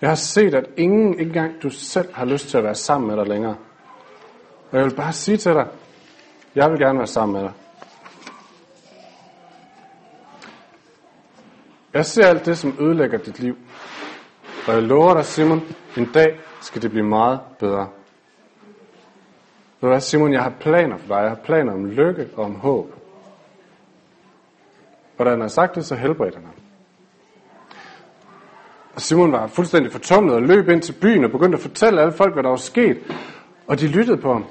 Jeg 0.00 0.08
har 0.08 0.16
set, 0.16 0.54
at 0.54 0.70
ingen, 0.76 1.12
ikke 1.12 1.22
engang 1.22 1.62
du 1.62 1.70
selv 1.70 2.14
har 2.14 2.24
lyst 2.24 2.48
til 2.48 2.58
at 2.58 2.64
være 2.64 2.74
sammen 2.74 3.08
med 3.08 3.16
dig 3.16 3.26
længere. 3.26 3.56
Og 4.70 4.78
jeg 4.78 4.84
vil 4.84 4.94
bare 4.94 5.12
sige 5.12 5.36
til 5.36 5.52
dig, 5.52 5.66
jeg 6.54 6.70
vil 6.70 6.78
gerne 6.78 6.98
være 6.98 7.06
sammen 7.06 7.32
med 7.32 7.42
dig. 7.42 7.52
Jeg 11.94 12.06
ser 12.06 12.26
alt 12.26 12.46
det, 12.46 12.58
som 12.58 12.76
ødelægger 12.80 13.18
dit 13.18 13.38
liv. 13.38 13.56
Og 14.68 14.74
jeg 14.74 14.82
lover 14.82 15.14
dig, 15.14 15.24
Simon, 15.24 15.62
en 15.96 16.10
dag 16.14 16.40
skal 16.60 16.82
det 16.82 16.90
blive 16.90 17.06
meget 17.06 17.40
bedre. 17.58 17.88
Ved 19.80 19.86
du 19.86 19.86
hvad, 19.86 20.00
Simon, 20.00 20.32
jeg 20.32 20.42
har 20.42 20.52
planer 20.60 20.96
for 20.96 21.06
dig. 21.06 21.22
Jeg 21.22 21.28
har 21.28 21.40
planer 21.44 21.72
om 21.72 21.86
lykke 21.86 22.28
og 22.36 22.44
om 22.44 22.54
håb. 22.54 22.94
Og 25.18 25.26
da 25.26 25.30
han 25.30 25.40
har 25.40 25.48
sagt 25.48 25.74
det, 25.74 25.84
så 25.84 25.94
helbredte 25.94 26.36
han 26.36 26.44
ham. 26.44 26.54
Og 28.94 29.00
Simon 29.00 29.32
var 29.32 29.46
fuldstændig 29.46 29.92
fortumlet 29.92 30.34
og 30.34 30.42
løb 30.42 30.68
ind 30.68 30.82
til 30.82 30.92
byen 30.92 31.24
og 31.24 31.30
begyndte 31.30 31.56
at 31.56 31.62
fortælle 31.62 32.00
alle 32.00 32.12
folk, 32.12 32.32
hvad 32.32 32.42
der 32.42 32.48
var 32.48 32.56
sket. 32.56 32.98
Og 33.66 33.80
de 33.80 33.86
lyttede 33.86 34.16
på 34.16 34.32
ham. 34.32 34.44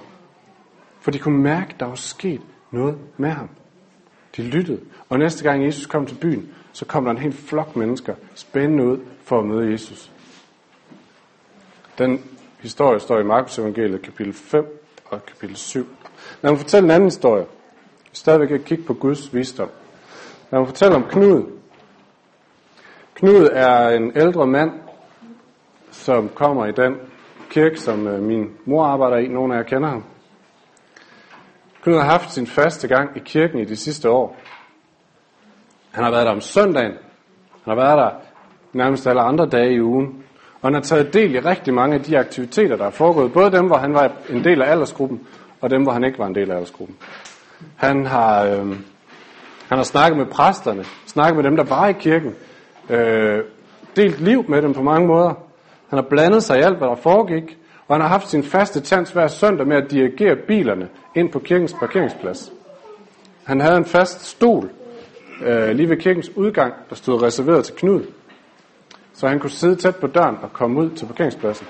For 0.99 1.11
de 1.11 1.19
kunne 1.19 1.43
mærke, 1.43 1.73
at 1.73 1.79
der 1.79 1.85
var 1.85 1.95
sket 1.95 2.41
noget 2.71 2.97
med 3.17 3.29
ham. 3.29 3.49
De 4.37 4.41
lyttede. 4.41 4.79
Og 5.09 5.19
næste 5.19 5.43
gang 5.43 5.65
Jesus 5.65 5.85
kom 5.85 6.05
til 6.05 6.15
byen, 6.15 6.49
så 6.73 6.85
kom 6.85 7.03
der 7.03 7.11
en 7.11 7.17
hel 7.17 7.33
flok 7.33 7.75
mennesker 7.75 8.15
spændende 8.35 8.83
ud 8.85 8.97
for 9.23 9.39
at 9.39 9.45
møde 9.45 9.71
Jesus. 9.71 10.11
Den 11.97 12.23
historie 12.59 12.99
står 12.99 13.19
i 13.19 13.23
Markus 13.23 13.59
evangeliet 13.59 14.01
kapitel 14.01 14.33
5 14.33 14.89
og 15.05 15.25
kapitel 15.25 15.55
7. 15.55 15.87
Lad 16.41 16.51
mig 16.51 16.59
fortælle 16.59 16.85
en 16.85 16.91
anden 16.91 17.07
historie. 17.07 17.45
Stadigvæk 18.11 18.51
at 18.51 18.65
kigge 18.65 18.83
på 18.83 18.93
Guds 18.93 19.33
visdom. 19.33 19.69
Lad 20.51 20.59
mig 20.59 20.67
fortælle 20.67 20.95
om 20.95 21.03
Knud. 21.03 21.43
Knud 23.13 23.49
er 23.51 23.89
en 23.89 24.11
ældre 24.15 24.47
mand, 24.47 24.71
som 25.91 26.29
kommer 26.29 26.65
i 26.65 26.71
den 26.71 26.95
kirke, 27.49 27.79
som 27.79 28.07
øh, 28.07 28.23
min 28.23 28.51
mor 28.65 28.83
arbejder 28.83 29.17
i. 29.17 29.27
Nogle 29.27 29.53
af 29.53 29.57
jer 29.57 29.63
kender 29.63 29.89
ham. 29.89 30.03
Knud 31.83 31.95
har 31.95 32.05
haft 32.05 32.31
sin 32.31 32.47
første 32.47 32.87
gang 32.87 33.17
i 33.17 33.19
kirken 33.25 33.59
i 33.59 33.65
de 33.65 33.75
sidste 33.75 34.09
år. 34.09 34.37
Han 35.91 36.03
har 36.03 36.11
været 36.11 36.25
der 36.25 36.31
om 36.31 36.41
søndagen. 36.41 36.91
Han 37.63 37.65
har 37.65 37.75
været 37.75 37.97
der 37.97 38.09
nærmest 38.73 39.07
alle 39.07 39.21
andre 39.21 39.45
dage 39.45 39.73
i 39.73 39.81
ugen. 39.81 40.23
Og 40.61 40.67
han 40.67 40.73
har 40.73 40.81
taget 40.81 41.13
del 41.13 41.35
i 41.35 41.39
rigtig 41.39 41.73
mange 41.73 41.95
af 41.95 42.03
de 42.03 42.19
aktiviteter, 42.19 42.75
der 42.75 42.85
er 42.85 42.89
foregået. 42.89 43.33
Både 43.33 43.51
dem, 43.51 43.67
hvor 43.67 43.77
han 43.77 43.93
var 43.93 44.11
en 44.29 44.43
del 44.43 44.61
af 44.61 44.71
aldersgruppen, 44.71 45.27
og 45.61 45.69
dem, 45.69 45.83
hvor 45.83 45.91
han 45.91 46.03
ikke 46.03 46.19
var 46.19 46.27
en 46.27 46.35
del 46.35 46.51
af 46.51 46.55
aldersgruppen. 46.55 46.97
Han 47.75 48.05
har, 48.05 48.45
øh, 48.45 48.67
han 49.69 49.77
har 49.77 49.83
snakket 49.83 50.17
med 50.17 50.25
præsterne, 50.25 50.85
snakket 51.05 51.35
med 51.35 51.43
dem, 51.43 51.55
der 51.55 51.63
var 51.63 51.87
i 51.87 51.93
kirken, 51.93 52.35
øh, 52.89 53.43
delt 53.95 54.21
liv 54.21 54.45
med 54.47 54.61
dem 54.61 54.73
på 54.73 54.81
mange 54.81 55.07
måder. 55.07 55.33
Han 55.89 55.99
har 55.99 56.05
blandet 56.09 56.43
sig 56.43 56.59
i 56.59 56.61
alt, 56.61 56.77
hvad 56.77 56.87
der 56.87 56.95
foregik, 56.95 57.58
og 57.89 57.95
han 57.95 58.01
har 58.01 58.07
haft 58.07 58.29
sin 58.29 58.43
faste 58.43 58.85
chance 58.85 59.13
hver 59.13 59.27
søndag 59.27 59.67
med 59.67 59.77
at 59.77 59.91
dirigere 59.91 60.35
bilerne 60.35 60.89
ind 61.15 61.31
på 61.31 61.39
kirkens 61.39 61.73
parkeringsplads. 61.73 62.51
Han 63.43 63.59
havde 63.59 63.77
en 63.77 63.85
fast 63.85 64.25
stol 64.25 64.69
øh, 65.43 65.69
lige 65.69 65.89
ved 65.89 65.97
kirkens 65.97 66.29
udgang, 66.35 66.73
der 66.89 66.95
stod 66.95 67.21
reserveret 67.21 67.65
til 67.65 67.75
Knud, 67.75 68.01
så 69.13 69.27
han 69.27 69.39
kunne 69.39 69.49
sidde 69.49 69.75
tæt 69.75 69.95
på 69.95 70.07
døren 70.07 70.37
og 70.41 70.53
komme 70.53 70.79
ud 70.79 70.89
til 70.89 71.05
parkeringspladsen. 71.05 71.67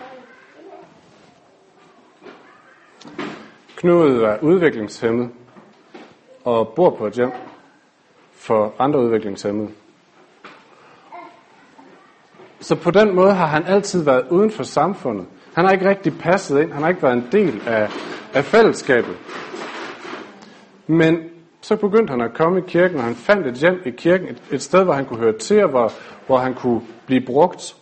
Knud 3.75 4.21
er 4.21 4.37
udviklingshemmet 4.41 5.29
og 6.43 6.67
bor 6.75 6.89
på 6.89 7.07
et 7.07 7.13
hjem 7.13 7.31
for 8.33 8.73
andre 8.79 8.99
udviklingshemmede. 8.99 9.69
Så 12.59 12.75
på 12.75 12.91
den 12.91 13.15
måde 13.15 13.33
har 13.33 13.45
han 13.45 13.65
altid 13.65 14.03
været 14.03 14.27
uden 14.29 14.51
for 14.51 14.63
samfundet. 14.63 15.25
Han 15.59 15.65
har 15.65 15.73
ikke 15.73 15.89
rigtig 15.89 16.17
passet 16.19 16.61
ind. 16.61 16.71
Han 16.71 16.81
har 16.81 16.89
ikke 16.89 17.03
været 17.03 17.13
en 17.13 17.27
del 17.31 17.61
af, 17.67 17.89
af 18.33 18.45
fællesskabet. 18.45 19.17
Men 20.87 21.29
så 21.61 21.75
begyndte 21.75 22.11
han 22.11 22.21
at 22.21 22.33
komme 22.33 22.59
i 22.59 22.63
kirken, 22.67 22.97
og 22.97 23.03
han 23.03 23.15
fandt 23.15 23.47
et 23.47 23.53
hjem 23.53 23.81
i 23.85 23.89
kirken, 23.89 24.27
et, 24.27 24.41
et 24.51 24.61
sted, 24.61 24.83
hvor 24.83 24.93
han 24.93 25.05
kunne 25.05 25.19
høre 25.19 25.37
til, 25.37 25.63
og 25.63 25.69
hvor, 25.69 25.91
hvor 26.27 26.37
han 26.37 26.53
kunne 26.53 26.81
blive 27.05 27.21
brugt. 27.25 27.75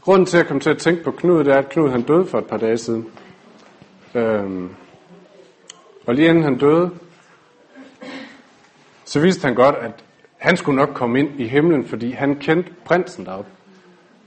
Grunden 0.00 0.26
til 0.26 0.38
at 0.38 0.46
komme 0.46 0.60
til 0.60 0.70
at 0.70 0.78
tænke 0.78 1.04
på 1.04 1.10
Knud, 1.10 1.44
det 1.44 1.54
er, 1.54 1.58
at 1.58 1.68
Knud 1.68 1.90
han 1.90 2.02
døde 2.02 2.26
for 2.26 2.38
et 2.38 2.46
par 2.46 2.56
dage 2.56 2.78
siden. 2.78 3.08
Øhm, 4.14 4.70
og 6.06 6.14
lige 6.14 6.28
inden 6.28 6.44
han 6.44 6.58
døde, 6.58 6.90
så 9.04 9.20
vidste 9.20 9.46
han 9.46 9.54
godt, 9.54 9.76
at 9.76 10.04
han 10.38 10.56
skulle 10.56 10.76
nok 10.76 10.90
komme 10.94 11.18
ind 11.18 11.40
i 11.40 11.48
himlen, 11.48 11.84
fordi 11.84 12.10
han 12.10 12.36
kendte 12.36 12.72
prinsen 12.84 13.26
deroppe. 13.26 13.50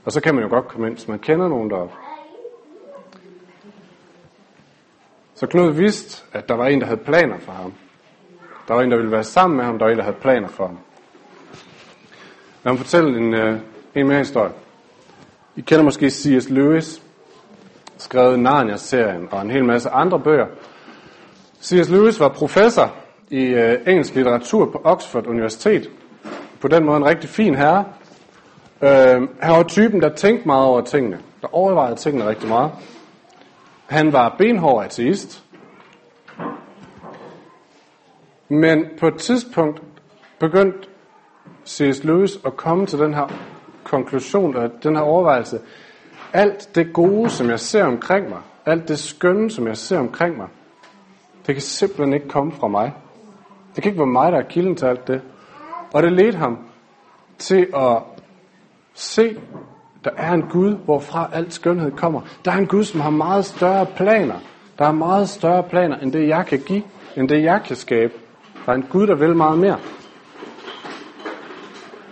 Og 0.06 0.12
så 0.12 0.20
kan 0.20 0.34
man 0.34 0.44
jo 0.44 0.50
godt 0.50 0.68
komme 0.68 0.86
ind, 0.86 0.96
hvis 0.96 1.08
man 1.08 1.18
kender 1.18 1.48
nogen 1.48 1.70
deroppe. 1.70 1.94
Så 5.34 5.46
Knud 5.46 5.72
vidste, 5.72 6.24
at 6.32 6.48
der 6.48 6.54
var 6.54 6.66
en, 6.66 6.80
der 6.80 6.86
havde 6.86 7.00
planer 7.00 7.38
for 7.38 7.52
ham. 7.52 7.72
Der 8.68 8.74
var 8.74 8.82
en, 8.82 8.90
der 8.90 8.96
ville 8.96 9.12
være 9.12 9.24
sammen 9.24 9.56
med 9.56 9.64
ham. 9.64 9.78
Der 9.78 9.84
var 9.84 9.92
en, 9.92 9.98
der 9.98 10.04
havde 10.04 10.16
planer 10.20 10.48
for 10.48 10.66
ham. 10.66 10.78
Lad 12.64 12.72
mig 12.72 12.78
fortælle 12.78 13.18
en, 13.18 13.34
uh, 13.34 13.60
en 13.94 14.08
mere 14.08 14.18
historie. 14.18 14.52
I 15.56 15.60
kender 15.60 15.84
måske 15.84 16.10
C.S. 16.10 16.50
Lewis, 16.50 17.02
skrevet 17.96 18.38
Narnia-serien 18.38 19.28
og 19.30 19.42
en 19.42 19.50
hel 19.50 19.64
masse 19.64 19.90
andre 19.90 20.20
bøger. 20.20 20.46
C.S. 21.62 21.88
Lewis 21.88 22.20
var 22.20 22.28
professor 22.28 22.94
i 23.30 23.44
øh, 23.44 23.78
engelsk 23.86 24.14
litteratur 24.14 24.70
på 24.70 24.80
Oxford 24.84 25.26
Universitet. 25.26 25.90
På 26.60 26.68
den 26.68 26.84
måde 26.84 26.96
en 26.96 27.04
rigtig 27.04 27.30
fin 27.30 27.54
herre. 27.54 27.84
Øh, 28.82 29.28
han 29.40 29.56
var 29.56 29.62
typen, 29.62 30.00
der 30.02 30.14
tænkte 30.14 30.46
meget 30.46 30.66
over 30.66 30.80
tingene. 30.80 31.18
Der 31.42 31.54
overvejede 31.54 31.96
tingene 31.96 32.28
rigtig 32.28 32.48
meget. 32.48 32.70
Han 33.86 34.12
var 34.12 34.34
benhård 34.38 34.84
ateist. 34.84 35.44
Men 38.48 38.84
på 39.00 39.08
et 39.08 39.16
tidspunkt 39.16 39.82
begyndte 40.38 40.78
C.S. 41.66 42.04
Lewis 42.04 42.38
at 42.46 42.56
komme 42.56 42.86
til 42.86 42.98
den 42.98 43.14
her 43.14 43.26
konklusion, 43.84 44.56
og 44.56 44.70
den 44.82 44.96
her 44.96 45.02
overvejelse. 45.02 45.60
Alt 46.32 46.70
det 46.74 46.92
gode, 46.92 47.30
som 47.30 47.50
jeg 47.50 47.60
ser 47.60 47.84
omkring 47.84 48.28
mig, 48.28 48.40
alt 48.66 48.88
det 48.88 48.98
skønne, 48.98 49.50
som 49.50 49.66
jeg 49.66 49.76
ser 49.76 49.98
omkring 49.98 50.36
mig, 50.36 50.48
det 51.46 51.54
kan 51.54 51.62
simpelthen 51.62 52.12
ikke 52.12 52.28
komme 52.28 52.52
fra 52.52 52.68
mig. 52.68 52.92
Det 53.74 53.82
kan 53.82 53.90
ikke 53.90 53.98
være 53.98 54.06
mig, 54.06 54.32
der 54.32 54.38
er 54.38 54.48
kilden 54.48 54.76
til 54.76 54.86
alt 54.86 55.08
det. 55.08 55.22
Og 55.94 56.02
det 56.02 56.12
ledte 56.12 56.38
ham 56.38 56.58
til 57.38 57.66
at 57.76 58.02
se 58.96 59.36
der 60.06 60.12
er 60.16 60.32
en 60.32 60.42
Gud, 60.42 60.76
hvorfra 60.84 61.30
alt 61.32 61.52
skønhed 61.52 61.90
kommer. 61.90 62.20
Der 62.44 62.50
er 62.50 62.56
en 62.56 62.66
Gud, 62.66 62.84
som 62.84 63.00
har 63.00 63.10
meget 63.10 63.44
større 63.44 63.86
planer. 63.86 64.34
Der 64.78 64.84
er 64.84 64.92
meget 64.92 65.28
større 65.28 65.62
planer, 65.62 65.98
end 65.98 66.12
det 66.12 66.28
jeg 66.28 66.46
kan 66.46 66.58
give, 66.58 66.82
end 67.16 67.28
det 67.28 67.42
jeg 67.42 67.60
kan 67.66 67.76
skabe. 67.76 68.12
Der 68.66 68.72
er 68.72 68.76
en 68.76 68.82
Gud, 68.90 69.06
der 69.06 69.14
vil 69.14 69.36
meget 69.36 69.58
mere. 69.58 69.78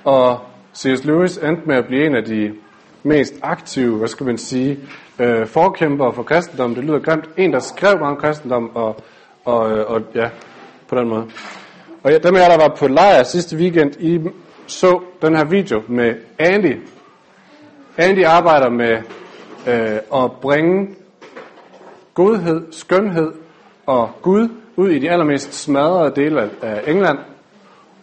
Og 0.04 0.40
C.S. 0.74 1.04
Lewis 1.04 1.36
endte 1.36 1.62
med 1.66 1.76
at 1.76 1.86
blive 1.86 2.06
en 2.06 2.14
af 2.14 2.24
de 2.24 2.54
mest 3.02 3.34
aktive, 3.42 3.96
hvad 3.96 4.08
skal 4.08 4.26
man 4.26 4.38
sige, 4.38 4.78
øh, 5.18 5.46
forkæmpere 5.46 6.12
for 6.12 6.22
kristendom. 6.22 6.74
Det 6.74 6.84
lyder 6.84 6.98
grimt. 6.98 7.30
En, 7.36 7.52
der 7.52 7.60
skrev 7.60 7.98
meget 7.98 8.16
om 8.16 8.20
kristendom, 8.20 8.70
og, 8.76 8.96
og, 9.44 9.72
øh, 9.72 9.90
og 9.90 10.02
ja, 10.14 10.28
på 10.88 10.96
den 10.96 11.08
måde. 11.08 11.26
Og 12.02 12.10
ja, 12.10 12.18
dem 12.18 12.36
af 12.36 12.40
jer, 12.40 12.48
der 12.48 12.68
var 12.68 12.74
på 12.78 12.88
lejr 12.88 13.22
sidste 13.22 13.56
weekend, 13.56 14.00
I 14.00 14.20
så 14.66 15.00
den 15.22 15.36
her 15.36 15.44
video 15.44 15.82
med 15.88 16.14
Andy, 16.38 16.78
Andy 17.98 18.24
arbejder 18.24 18.70
med 18.70 19.02
øh, 19.68 20.22
at 20.24 20.32
bringe 20.32 20.88
godhed, 22.14 22.72
skønhed 22.72 23.32
og 23.86 24.10
Gud 24.22 24.48
ud 24.76 24.90
i 24.90 24.98
de 24.98 25.10
allermest 25.10 25.54
smadrede 25.54 26.12
dele 26.16 26.50
af 26.62 26.82
England. 26.86 27.18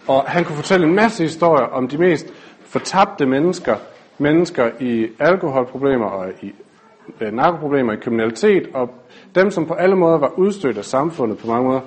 Og 0.07 0.23
han 0.23 0.45
kunne 0.45 0.55
fortælle 0.55 0.87
en 0.87 0.95
masse 0.95 1.23
historier 1.23 1.65
om 1.65 1.87
de 1.87 1.97
mest 1.97 2.27
fortabte 2.65 3.25
mennesker, 3.25 3.75
mennesker 4.17 4.69
i 4.79 5.07
alkoholproblemer 5.19 6.05
og 6.05 6.29
i 6.41 6.51
øh, 7.21 7.33
narkoproblemer, 7.33 7.93
i 7.93 7.97
kriminalitet, 8.01 8.69
og 8.73 8.89
dem, 9.35 9.51
som 9.51 9.65
på 9.65 9.73
alle 9.73 9.95
måder 9.95 10.17
var 10.17 10.33
udstødt 10.37 10.77
af 10.77 10.85
samfundet 10.85 11.37
på 11.37 11.47
mange 11.47 11.67
måder. 11.67 11.81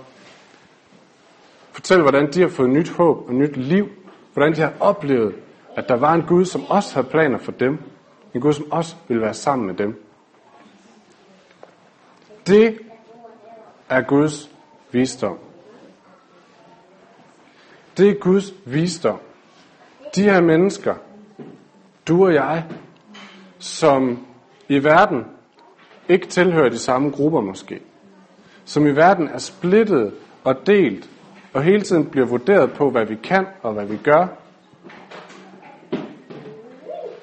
Fortæl, 1.73 2.01
hvordan 2.01 2.33
de 2.33 2.41
har 2.41 2.49
fået 2.49 2.71
nyt 2.71 2.91
håb 2.91 3.29
og 3.29 3.35
nyt 3.35 3.57
liv. 3.57 3.89
Hvordan 4.35 4.55
de 4.55 4.61
har 4.61 4.73
oplevet, 4.81 5.35
at 5.77 5.89
der 5.89 5.97
var 5.97 6.15
en 6.15 6.23
Gud, 6.23 6.45
som 6.45 6.65
også 6.69 6.95
havde 6.95 7.07
planer 7.07 7.39
for 7.39 7.53
dem. 7.53 7.79
En 8.35 8.41
Gud, 8.41 8.53
som 8.53 8.73
også 8.73 8.97
vil 9.09 9.21
være 9.21 9.35
sammen 9.35 9.67
med 9.67 9.75
dem. 9.75 10.05
Det 12.47 12.79
er 13.89 14.03
Guds 14.03 14.51
visdom. 14.93 15.39
Det 17.97 18.11
er 18.11 18.15
Guds 18.15 18.53
visdom. 18.65 19.19
De 20.15 20.23
her 20.23 20.41
mennesker, 20.41 20.95
du 22.09 22.25
og 22.25 22.35
jeg, 22.35 22.65
som 23.59 24.27
i 24.69 24.85
verden 24.85 25.25
ikke 26.09 26.27
tilhører 26.27 26.69
de 26.69 26.79
samme 26.79 27.11
grupper 27.11 27.41
måske, 27.41 27.81
som 28.65 28.87
i 28.87 28.91
verden 28.91 29.29
er 29.29 29.39
splittet 29.39 30.15
og 30.45 30.67
delt 30.67 31.11
og 31.55 31.63
hele 31.63 31.83
tiden 31.83 32.11
bliver 32.11 32.27
vurderet 32.27 32.73
på, 32.73 32.91
hvad 32.91 33.07
vi 33.07 33.15
kan 33.15 33.47
og 33.63 33.73
hvad 33.73 33.87
vi 33.87 33.97
gør. 33.97 34.27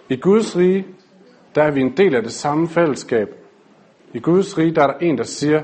I 0.10 0.16
Guds 0.16 0.58
rige, 0.58 0.86
der 1.56 1.64
er 1.64 1.72
vi 1.72 1.82
en 1.82 1.98
del 1.98 2.16
af 2.16 2.24
det 2.24 2.32
samme 2.32 2.70
fællesskab. 2.70 3.28
I 4.14 4.20
Guds 4.20 4.58
rige, 4.58 4.76
der 4.76 4.84
er 4.84 4.88
der 4.88 4.98
en, 4.98 5.18
der 5.18 5.24
siger, 5.24 5.62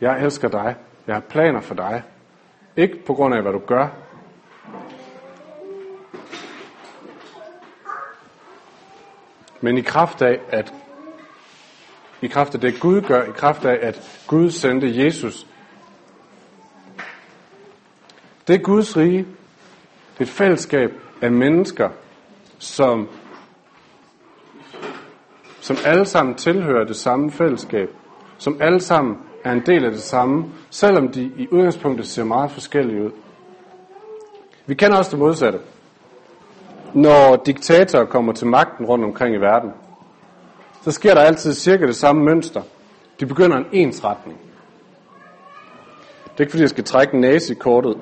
jeg 0.00 0.22
elsker 0.22 0.48
dig, 0.48 0.74
jeg 1.06 1.14
har 1.14 1.20
planer 1.20 1.60
for 1.60 1.74
dig. 1.74 2.02
Ikke 2.76 3.04
på 3.06 3.14
grund 3.14 3.34
af, 3.34 3.42
hvad 3.42 3.52
du 3.52 3.58
gør, 3.58 3.88
men 9.60 9.78
i 9.78 9.80
kraft 9.80 10.22
af, 10.22 10.40
at 10.48 10.74
i 12.22 12.26
kraft 12.26 12.54
af 12.54 12.60
det 12.60 12.80
Gud 12.80 13.00
gør, 13.00 13.22
i 13.22 13.30
kraft 13.30 13.64
af, 13.64 13.78
at 13.82 14.24
Gud 14.26 14.50
sendte 14.50 15.04
Jesus. 15.04 15.46
Det 18.46 18.54
er 18.54 18.58
Guds 18.58 18.96
rige. 18.96 19.18
Det 19.18 20.18
er 20.18 20.22
et 20.22 20.28
fællesskab 20.28 20.90
af 21.22 21.32
mennesker, 21.32 21.88
som, 22.58 23.08
som 25.60 25.76
alle 25.84 26.06
sammen 26.06 26.34
tilhører 26.34 26.84
det 26.84 26.96
samme 26.96 27.30
fællesskab. 27.30 27.88
Som 28.38 28.56
alle 28.60 28.80
sammen 28.80 29.16
er 29.44 29.52
en 29.52 29.62
del 29.66 29.84
af 29.84 29.90
det 29.90 30.02
samme, 30.02 30.44
selvom 30.70 31.08
de 31.08 31.22
i 31.36 31.48
udgangspunktet 31.50 32.06
ser 32.06 32.24
meget 32.24 32.50
forskellige 32.50 33.04
ud. 33.04 33.10
Vi 34.66 34.74
kender 34.74 34.98
også 34.98 35.10
det 35.10 35.18
modsatte. 35.18 35.58
Når 36.94 37.36
diktatorer 37.46 38.04
kommer 38.04 38.32
til 38.32 38.46
magten 38.46 38.86
rundt 38.86 39.04
omkring 39.04 39.34
i 39.34 39.38
verden, 39.38 39.70
så 40.82 40.90
sker 40.90 41.14
der 41.14 41.20
altid 41.20 41.54
cirka 41.54 41.86
det 41.86 41.96
samme 41.96 42.24
mønster. 42.24 42.62
De 43.20 43.26
begynder 43.26 43.56
en 43.56 43.66
ensretning. 43.72 44.38
Det 46.24 46.40
er 46.40 46.40
ikke 46.40 46.50
fordi, 46.50 46.62
jeg 46.62 46.70
skal 46.70 46.84
trække 46.84 47.20
nasekortet 47.20 47.96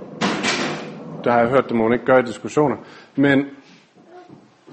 det 1.24 1.32
har 1.32 1.40
jeg 1.40 1.48
hørt, 1.48 1.68
det 1.68 1.76
må 1.76 1.92
ikke 1.92 2.04
gøre 2.04 2.20
i 2.20 2.22
diskussioner. 2.22 2.76
Men 3.16 3.38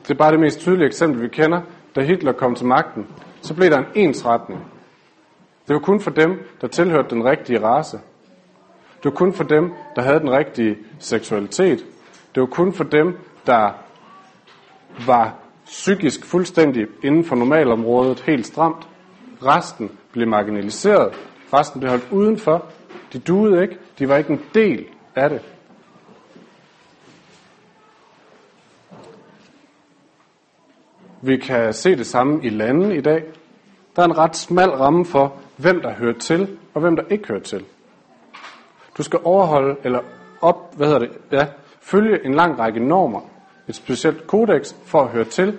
det 0.03 0.11
er 0.11 0.17
bare 0.17 0.31
det 0.31 0.39
mest 0.39 0.59
tydelige 0.59 0.87
eksempel, 0.87 1.21
vi 1.21 1.27
kender. 1.27 1.61
Da 1.95 2.01
Hitler 2.01 2.31
kom 2.31 2.55
til 2.55 2.65
magten, 2.65 3.07
så 3.41 3.53
blev 3.53 3.69
der 3.69 3.77
en 3.77 3.85
ensretning. 3.95 4.59
Det 5.67 5.73
var 5.73 5.79
kun 5.79 5.99
for 5.99 6.11
dem, 6.11 6.39
der 6.61 6.67
tilhørte 6.67 7.09
den 7.09 7.25
rigtige 7.25 7.63
race. 7.63 7.99
Det 8.97 9.05
var 9.05 9.11
kun 9.11 9.33
for 9.33 9.43
dem, 9.43 9.73
der 9.95 10.01
havde 10.01 10.19
den 10.19 10.31
rigtige 10.31 10.77
seksualitet. 10.99 11.85
Det 12.35 12.41
var 12.41 12.47
kun 12.47 12.73
for 12.73 12.83
dem, 12.83 13.17
der 13.45 13.71
var 15.05 15.33
psykisk 15.65 16.25
fuldstændig 16.25 16.87
inden 17.03 17.25
for 17.25 17.35
normalområdet 17.35 18.19
helt 18.19 18.45
stramt. 18.45 18.87
Resten 19.45 19.91
blev 20.11 20.27
marginaliseret. 20.27 21.13
Resten 21.53 21.79
blev 21.79 21.89
holdt 21.89 22.07
udenfor. 22.11 22.65
De 23.13 23.19
duede 23.19 23.61
ikke. 23.61 23.77
De 23.99 24.09
var 24.09 24.17
ikke 24.17 24.33
en 24.33 24.41
del 24.53 24.85
af 25.15 25.29
det. 25.29 25.41
Vi 31.21 31.37
kan 31.37 31.73
se 31.73 31.95
det 31.95 32.07
samme 32.07 32.39
i 32.43 32.49
landene 32.49 32.97
i 32.97 33.01
dag. 33.01 33.23
Der 33.95 34.01
er 34.01 34.05
en 34.05 34.17
ret 34.17 34.35
smal 34.35 34.69
ramme 34.69 35.05
for, 35.05 35.33
hvem 35.57 35.81
der 35.81 35.93
hører 35.93 36.13
til, 36.13 36.57
og 36.73 36.81
hvem 36.81 36.95
der 36.95 37.03
ikke 37.09 37.27
hører 37.27 37.39
til. 37.39 37.65
Du 38.97 39.03
skal 39.03 39.19
overholde, 39.23 39.75
eller 39.83 39.99
op, 40.41 40.73
hvad 40.77 40.87
hedder 40.87 40.99
det, 40.99 41.11
ja, 41.31 41.45
følge 41.81 42.25
en 42.25 42.33
lang 42.35 42.59
række 42.59 42.79
normer, 42.79 43.21
et 43.67 43.75
specielt 43.75 44.27
kodex 44.27 44.73
for 44.85 45.01
at 45.01 45.07
høre 45.07 45.23
til, 45.23 45.57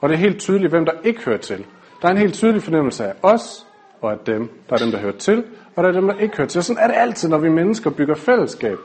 og 0.00 0.08
det 0.08 0.14
er 0.14 0.18
helt 0.18 0.40
tydeligt, 0.40 0.70
hvem 0.70 0.84
der 0.84 0.92
ikke 1.04 1.24
hører 1.24 1.38
til. 1.38 1.66
Der 2.02 2.08
er 2.08 2.12
en 2.12 2.18
helt 2.18 2.34
tydelig 2.34 2.62
fornemmelse 2.62 3.04
af 3.04 3.14
os, 3.22 3.66
og 4.00 4.12
af 4.12 4.18
dem. 4.18 4.50
Der 4.68 4.74
er 4.74 4.78
dem, 4.78 4.90
der 4.90 4.98
hører 4.98 5.16
til, 5.16 5.44
og 5.76 5.84
der 5.84 5.90
er 5.90 5.92
dem, 5.92 6.06
der 6.06 6.14
ikke 6.14 6.36
hører 6.36 6.48
til. 6.48 6.58
Og 6.58 6.64
sådan 6.64 6.82
er 6.82 6.86
det 6.86 6.96
altid, 6.96 7.28
når 7.28 7.38
vi 7.38 7.48
mennesker 7.48 7.90
bygger 7.90 8.14
fællesskab. 8.14 8.78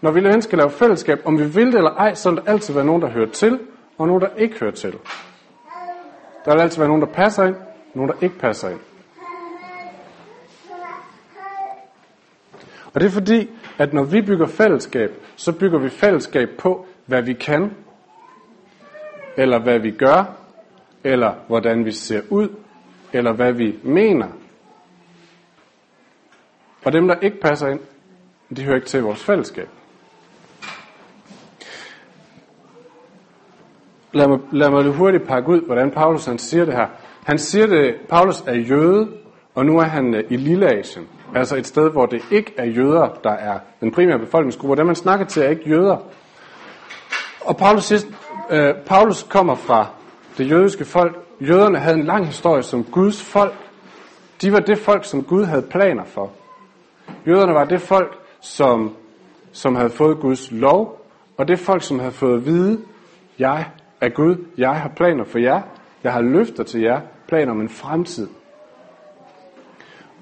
Når 0.00 0.10
vi 0.10 0.20
mennesker 0.20 0.56
laver 0.56 0.70
fællesskab, 0.70 1.20
om 1.24 1.38
vi 1.38 1.44
vil 1.44 1.66
det 1.66 1.74
eller 1.74 1.90
ej, 1.90 2.14
så 2.14 2.30
vil 2.30 2.36
der 2.36 2.52
altid 2.52 2.74
være 2.74 2.84
nogen, 2.84 3.02
der 3.02 3.10
hører 3.10 3.30
til, 3.30 3.58
og 4.00 4.06
nogen, 4.06 4.22
der 4.22 4.34
ikke 4.36 4.60
hører 4.60 4.70
til. 4.70 4.92
Der 6.44 6.52
vil 6.54 6.60
altid 6.60 6.78
være 6.78 6.88
nogen, 6.88 7.02
der 7.02 7.12
passer 7.12 7.44
ind, 7.44 7.54
og 7.54 7.94
nogen, 7.94 8.10
der 8.10 8.16
ikke 8.22 8.38
passer 8.38 8.68
ind. 8.68 8.80
Og 12.94 13.00
det 13.00 13.06
er 13.06 13.10
fordi, 13.10 13.50
at 13.78 13.92
når 13.92 14.04
vi 14.04 14.22
bygger 14.22 14.46
fællesskab, 14.46 15.10
så 15.36 15.52
bygger 15.58 15.78
vi 15.78 15.88
fællesskab 15.88 16.48
på, 16.58 16.86
hvad 17.06 17.22
vi 17.22 17.32
kan, 17.32 17.76
eller 19.36 19.58
hvad 19.58 19.78
vi 19.78 19.90
gør, 19.90 20.36
eller 21.04 21.34
hvordan 21.46 21.84
vi 21.84 21.92
ser 21.92 22.22
ud, 22.30 22.48
eller 23.12 23.32
hvad 23.32 23.52
vi 23.52 23.78
mener. 23.82 24.28
Og 26.84 26.92
dem, 26.92 27.08
der 27.08 27.14
ikke 27.20 27.40
passer 27.40 27.68
ind, 27.68 27.80
de 28.56 28.64
hører 28.64 28.76
ikke 28.76 28.88
til 28.88 29.02
vores 29.02 29.24
fællesskab. 29.24 29.68
Lad 34.12 34.28
mig, 34.28 34.38
lad 34.52 34.70
mig 34.70 34.84
hurtigt 34.84 35.28
pakke 35.28 35.48
ud, 35.48 35.60
hvordan 35.66 35.90
Paulus 35.90 36.26
han 36.26 36.38
siger 36.38 36.64
det 36.64 36.74
her. 36.74 36.86
Han 37.24 37.38
siger 37.38 37.66
det, 37.66 37.94
Paulus 38.08 38.40
er 38.46 38.54
jøde, 38.54 39.08
og 39.54 39.66
nu 39.66 39.78
er 39.78 39.84
han 39.84 40.14
øh, 40.14 40.24
i 40.30 40.36
Lilleasien. 40.36 41.06
Altså 41.34 41.56
et 41.56 41.66
sted, 41.66 41.90
hvor 41.90 42.06
det 42.06 42.22
ikke 42.30 42.54
er 42.56 42.64
jøder, 42.64 43.08
der 43.24 43.30
er 43.30 43.58
den 43.80 43.92
primære 43.92 44.18
befolkningsgruppe. 44.18 44.76
Dem 44.76 44.86
man 44.86 44.94
snakker 44.94 45.26
til 45.26 45.42
er 45.42 45.48
ikke 45.48 45.68
jøder. 45.68 45.96
Og 47.40 47.56
Paulus 47.56 47.84
siger, 47.84 48.00
øh, 48.50 48.74
Paulus 48.86 49.22
kommer 49.22 49.54
fra 49.54 49.86
det 50.38 50.50
jødiske 50.50 50.84
folk. 50.84 51.16
Jøderne 51.40 51.78
havde 51.78 51.96
en 51.96 52.04
lang 52.04 52.26
historie 52.26 52.62
som 52.62 52.84
Guds 52.84 53.22
folk. 53.22 53.54
De 54.42 54.52
var 54.52 54.60
det 54.60 54.78
folk, 54.78 55.04
som 55.04 55.22
Gud 55.22 55.44
havde 55.44 55.62
planer 55.62 56.04
for. 56.04 56.30
Jøderne 57.26 57.54
var 57.54 57.64
det 57.64 57.80
folk, 57.80 58.18
som, 58.40 58.94
som 59.52 59.74
havde 59.74 59.90
fået 59.90 60.18
Guds 60.18 60.50
lov, 60.50 61.06
og 61.36 61.48
det 61.48 61.58
folk, 61.58 61.82
som 61.82 61.98
havde 61.98 62.12
fået 62.12 62.36
at 62.36 62.46
vide, 62.46 62.80
jeg 63.38 63.66
er 64.00 64.08
Gud, 64.08 64.36
jeg 64.58 64.74
har 64.74 64.88
planer 64.88 65.24
for 65.24 65.38
jer, 65.38 65.62
jeg 66.04 66.12
har 66.12 66.20
løfter 66.20 66.64
til 66.64 66.80
jer, 66.80 67.00
planer 67.28 67.52
om 67.52 67.60
en 67.60 67.68
fremtid. 67.68 68.28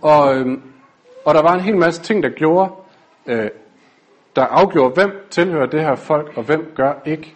Og, 0.03 0.37
øhm, 0.37 0.63
og 1.25 1.35
der 1.35 1.43
var 1.43 1.55
en 1.55 1.61
hel 1.61 1.77
masse 1.77 2.03
ting, 2.03 2.23
der 2.23 2.29
gjorde, 2.29 2.71
øh, 3.27 3.51
der 4.37 4.45
afgjorde, 4.45 4.95
hvem 4.95 5.27
tilhører 5.31 5.67
det 5.67 5.81
her 5.81 5.95
folk, 5.95 6.33
og 6.37 6.43
hvem 6.43 6.73
gør 6.75 6.93
ikke. 7.07 7.35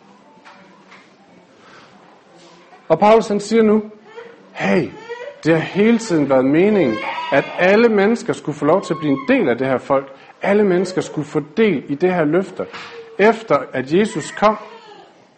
Og 2.88 2.98
Paulus 2.98 3.28
han 3.28 3.40
siger 3.40 3.62
nu, 3.62 3.82
hey, 4.52 4.88
det 5.44 5.54
har 5.54 5.60
hele 5.60 5.98
tiden 5.98 6.28
været 6.30 6.44
meningen, 6.44 6.96
at 7.32 7.44
alle 7.58 7.88
mennesker 7.88 8.32
skulle 8.32 8.58
få 8.58 8.64
lov 8.64 8.82
til 8.82 8.94
at 8.94 8.98
blive 8.98 9.12
en 9.12 9.28
del 9.28 9.48
af 9.48 9.58
det 9.58 9.66
her 9.66 9.78
folk. 9.78 10.12
Alle 10.42 10.64
mennesker 10.64 11.00
skulle 11.00 11.26
få 11.26 11.42
del 11.56 11.84
i 11.88 11.94
det 11.94 12.14
her 12.14 12.24
løfter. 12.24 12.64
Efter 13.18 13.58
at 13.72 13.92
Jesus 13.92 14.30
kom, 14.30 14.56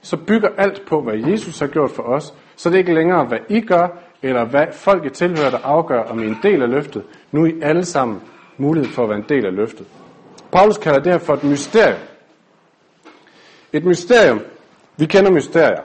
så 0.05 0.17
bygger 0.17 0.49
alt 0.59 0.83
på, 0.87 1.01
hvad 1.01 1.15
Jesus 1.15 1.59
har 1.59 1.67
gjort 1.67 1.91
for 1.91 2.03
os. 2.03 2.35
Så 2.57 2.69
det 2.69 2.75
er 2.75 2.79
ikke 2.79 2.95
længere, 2.95 3.25
hvad 3.25 3.39
I 3.49 3.61
gør, 3.61 3.89
eller 4.23 4.45
hvad 4.45 4.67
folk 4.73 5.05
i 5.05 5.11
tilhører, 5.11 5.51
der 5.51 5.59
afgør, 5.65 6.03
om 6.03 6.19
I 6.19 6.25
er 6.25 6.29
en 6.29 6.39
del 6.43 6.63
af 6.63 6.71
løftet. 6.71 7.03
Nu 7.33 7.43
er 7.43 7.47
I 7.47 7.61
alle 7.63 7.85
sammen 7.85 8.23
mulighed 8.57 8.91
for 8.91 9.03
at 9.03 9.09
være 9.09 9.19
en 9.19 9.25
del 9.29 9.47
af 9.47 9.55
løftet. 9.55 9.87
Paulus 10.53 10.79
kalder 10.79 10.99
det 10.99 11.13
her 11.13 11.19
for 11.19 11.35
et 11.35 11.45
mysterium. 11.45 11.99
Et 13.73 13.85
mysterium. 13.85 14.41
Vi 14.97 15.07
kender 15.07 15.31
mysterier. 15.31 15.83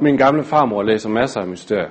Min 0.00 0.16
gamle 0.16 0.44
farmor 0.44 0.82
læser 0.82 1.08
masser 1.08 1.40
af 1.40 1.46
mysterier. 1.46 1.90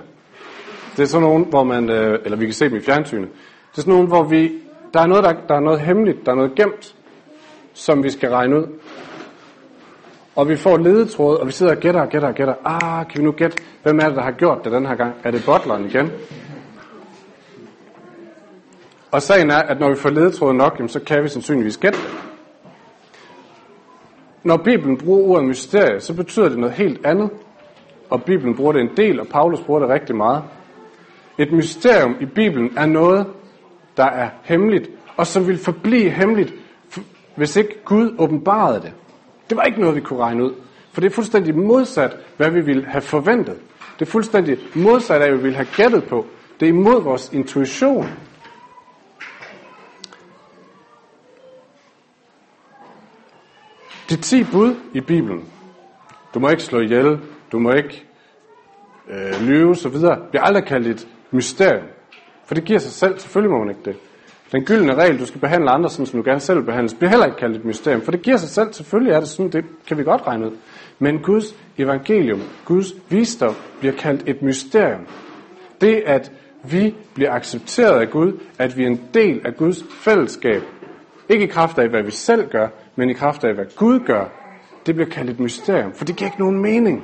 Det 0.98 1.04
er 1.04 1.08
sådan 1.08 1.28
nogle, 1.28 1.46
hvor 1.46 1.64
man, 1.64 1.90
øh, 1.90 2.20
eller 2.26 2.38
vi 2.38 2.46
kan 2.46 2.54
se 2.54 2.70
dem 2.70 2.78
i 2.78 2.82
fjernsynet. 2.82 3.30
Det 3.72 3.78
er 3.78 3.82
sådan 3.82 3.94
nogle, 3.94 4.08
hvor 4.08 4.24
vi, 4.24 4.52
der 4.94 5.02
er 5.02 5.08
noget, 5.08 5.24
der, 5.24 5.34
der 5.48 5.56
er 5.56 5.60
noget 5.60 5.80
hemmeligt, 5.80 6.26
der 6.26 6.32
er 6.32 6.36
noget 6.36 6.56
gemt, 6.56 6.96
som 7.74 8.04
vi 8.04 8.10
skal 8.10 8.30
regne 8.30 8.58
ud. 8.58 8.68
Og 10.36 10.50
vi 10.50 10.56
får 10.56 10.78
ledetråd, 10.78 11.38
og 11.38 11.48
vi 11.48 11.52
sidder 11.52 11.76
og 11.76 11.78
gætter 11.78 12.02
og 12.02 12.10
gætter 12.10 12.28
og 12.28 12.36
gætter. 12.36 12.54
Ah, 12.66 13.08
kan 13.08 13.20
vi 13.20 13.24
nu 13.24 13.32
gætte, 13.32 13.58
hvem 13.84 14.00
er 14.00 14.06
det, 14.08 14.16
der 14.16 14.22
har 14.22 14.32
gjort 14.32 14.64
det 14.64 14.72
den 14.72 14.86
her 14.86 14.96
gang? 14.96 15.16
Er 15.24 15.32
det 15.32 15.44
bottleren 15.46 15.86
igen? 15.86 16.12
Og 19.12 19.22
sagen 19.22 19.50
er, 19.50 19.58
at 19.58 19.80
når 19.80 19.90
vi 19.90 19.96
får 19.96 20.10
ledetråd 20.10 20.54
nok, 20.54 20.82
så 20.88 21.00
kan 21.00 21.24
vi 21.24 21.30
sandsynligvis 21.30 21.78
gætte 21.78 22.00
det. 22.00 22.08
Når 24.44 24.58
Bibelen 24.58 24.98
bruger 24.98 25.30
ordet 25.30 25.48
mysterie, 25.48 26.00
så 26.00 26.14
betyder 26.14 26.50
det 26.50 26.58
noget 26.58 26.76
helt 26.76 27.06
andet. 27.06 27.30
Og 28.10 28.24
Bibelen 28.24 28.56
bruger 28.56 28.72
det 28.72 28.82
en 28.82 28.98
del, 28.98 29.20
og 29.20 29.28
Paulus 29.28 29.62
bruger 29.62 29.80
det 29.80 29.90
rigtig 29.90 30.16
meget. 30.16 30.44
Et 31.38 31.52
mysterium 31.52 32.16
i 32.22 32.26
Bibelen 32.26 32.78
er 32.78 32.86
noget, 32.86 33.28
der 33.98 34.06
er 34.06 34.30
hemmeligt, 34.44 34.90
og 35.18 35.28
som 35.28 35.48
vil 35.48 35.58
forblive 35.58 36.10
hemmeligt, 36.10 36.54
hvis 37.36 37.56
ikke 37.56 37.84
Gud 37.86 38.16
åbenbarede 38.20 38.82
det. 38.82 38.94
Det 39.52 39.58
var 39.58 39.64
ikke 39.64 39.82
noget, 39.82 39.96
vi 39.96 40.02
kunne 40.02 40.20
regne 40.20 40.44
ud. 40.44 40.54
For 40.92 41.02
det 41.02 41.08
er 41.08 41.16
fuldstændig 41.16 41.58
modsat, 41.58 42.18
hvad 42.38 42.50
vi 42.50 42.62
ville 42.62 42.86
have 42.86 43.02
forventet. 43.02 43.58
Det 44.00 44.08
er 44.08 44.12
fuldstændig 44.12 44.58
modsat 44.76 45.22
af, 45.22 45.28
hvad 45.30 45.38
vi 45.38 45.44
ville 45.44 45.56
have 45.56 45.68
gættet 45.76 46.04
på. 46.04 46.26
Det 46.60 46.66
er 46.66 46.70
imod 46.70 47.02
vores 47.04 47.34
intuition. 47.34 48.08
De 54.10 54.16
ti 54.16 54.44
bud 54.44 54.76
i 54.94 55.02
Bibelen. 55.02 55.46
Du 56.34 56.40
må 56.40 56.50
ikke 56.50 56.64
slå 56.64 56.80
ihjel, 56.80 57.20
du 57.52 57.60
må 57.60 57.72
ikke 57.72 58.06
øh, 59.10 59.48
lyve, 59.48 59.76
så 59.76 59.90
videre, 59.90 60.20
bliver 60.30 60.44
aldrig 60.44 60.66
kaldt 60.66 60.88
et 60.88 61.08
mysterium. 61.32 61.86
For 62.46 62.56
det 62.56 62.64
giver 62.64 62.80
sig 62.80 62.92
selv, 62.92 63.20
selvfølgelig 63.20 63.52
må 63.52 63.60
man 63.64 63.70
ikke 63.70 63.84
det. 63.86 64.11
Den 64.52 64.66
gyldne 64.66 64.96
regel, 64.96 65.20
du 65.20 65.26
skal 65.26 65.42
behandle 65.42 65.70
andre, 65.70 65.90
sådan 65.90 66.06
som 66.06 66.24
du 66.24 66.30
gerne 66.30 66.40
selv 66.40 66.62
behandles, 66.64 66.94
bliver 66.94 67.10
heller 67.10 67.26
ikke 67.26 67.38
kaldt 67.38 67.56
et 67.56 67.66
mysterium, 67.66 68.02
for 68.02 68.12
det 68.12 68.22
giver 68.22 68.38
sig 68.38 68.50
selv. 68.50 68.74
Selvfølgelig 68.74 69.14
er 69.14 69.20
det 69.20 69.30
sådan, 69.30 69.52
det 69.52 69.66
kan 69.88 69.98
vi 69.98 70.04
godt 70.04 70.28
regne 70.28 70.46
ud. 70.46 70.52
Men 71.00 71.20
Guds 71.20 71.56
evangelium, 71.78 72.42
Guds 72.66 72.94
visdom, 73.10 73.56
bliver 73.80 73.94
kaldt 73.94 74.24
et 74.30 74.42
mysterium. 74.42 75.08
Det, 75.82 76.04
at 76.06 76.32
vi 76.64 76.96
bliver 77.14 77.32
accepteret 77.34 78.02
af 78.02 78.10
Gud, 78.10 78.40
at 78.60 78.78
vi 78.78 78.84
er 78.84 78.88
en 78.88 79.02
del 79.14 79.42
af 79.46 79.56
Guds 79.56 79.84
fællesskab, 79.90 80.62
ikke 81.30 81.44
i 81.44 81.48
kraft 81.48 81.80
af, 81.80 81.90
hvad 81.90 82.04
vi 82.04 82.12
selv 82.12 82.50
gør, 82.50 82.68
men 82.96 83.10
i 83.10 83.14
kraft 83.14 83.44
af, 83.44 83.54
hvad 83.54 83.66
Gud 83.76 84.00
gør, 84.00 84.26
det 84.86 84.96
bliver 84.96 85.10
kaldt 85.10 85.30
et 85.30 85.40
mysterium, 85.40 85.94
for 85.94 86.06
det 86.06 86.16
giver 86.16 86.28
ikke 86.28 86.40
nogen 86.40 86.62
mening. 86.62 87.04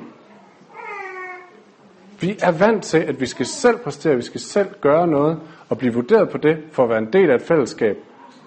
Vi 2.20 2.36
er 2.42 2.50
vant 2.50 2.84
til, 2.84 2.98
at 2.98 3.20
vi 3.20 3.26
skal 3.26 3.46
selv 3.46 3.78
præstere, 3.78 4.16
vi 4.16 4.22
skal 4.22 4.40
selv 4.40 4.68
gøre 4.80 5.06
noget, 5.06 5.40
og 5.68 5.78
blive 5.78 5.94
vurderet 5.94 6.30
på 6.30 6.38
det, 6.38 6.58
for 6.72 6.82
at 6.82 6.88
være 6.88 6.98
en 6.98 7.12
del 7.12 7.30
af 7.30 7.34
et 7.34 7.42
fællesskab. 7.42 7.96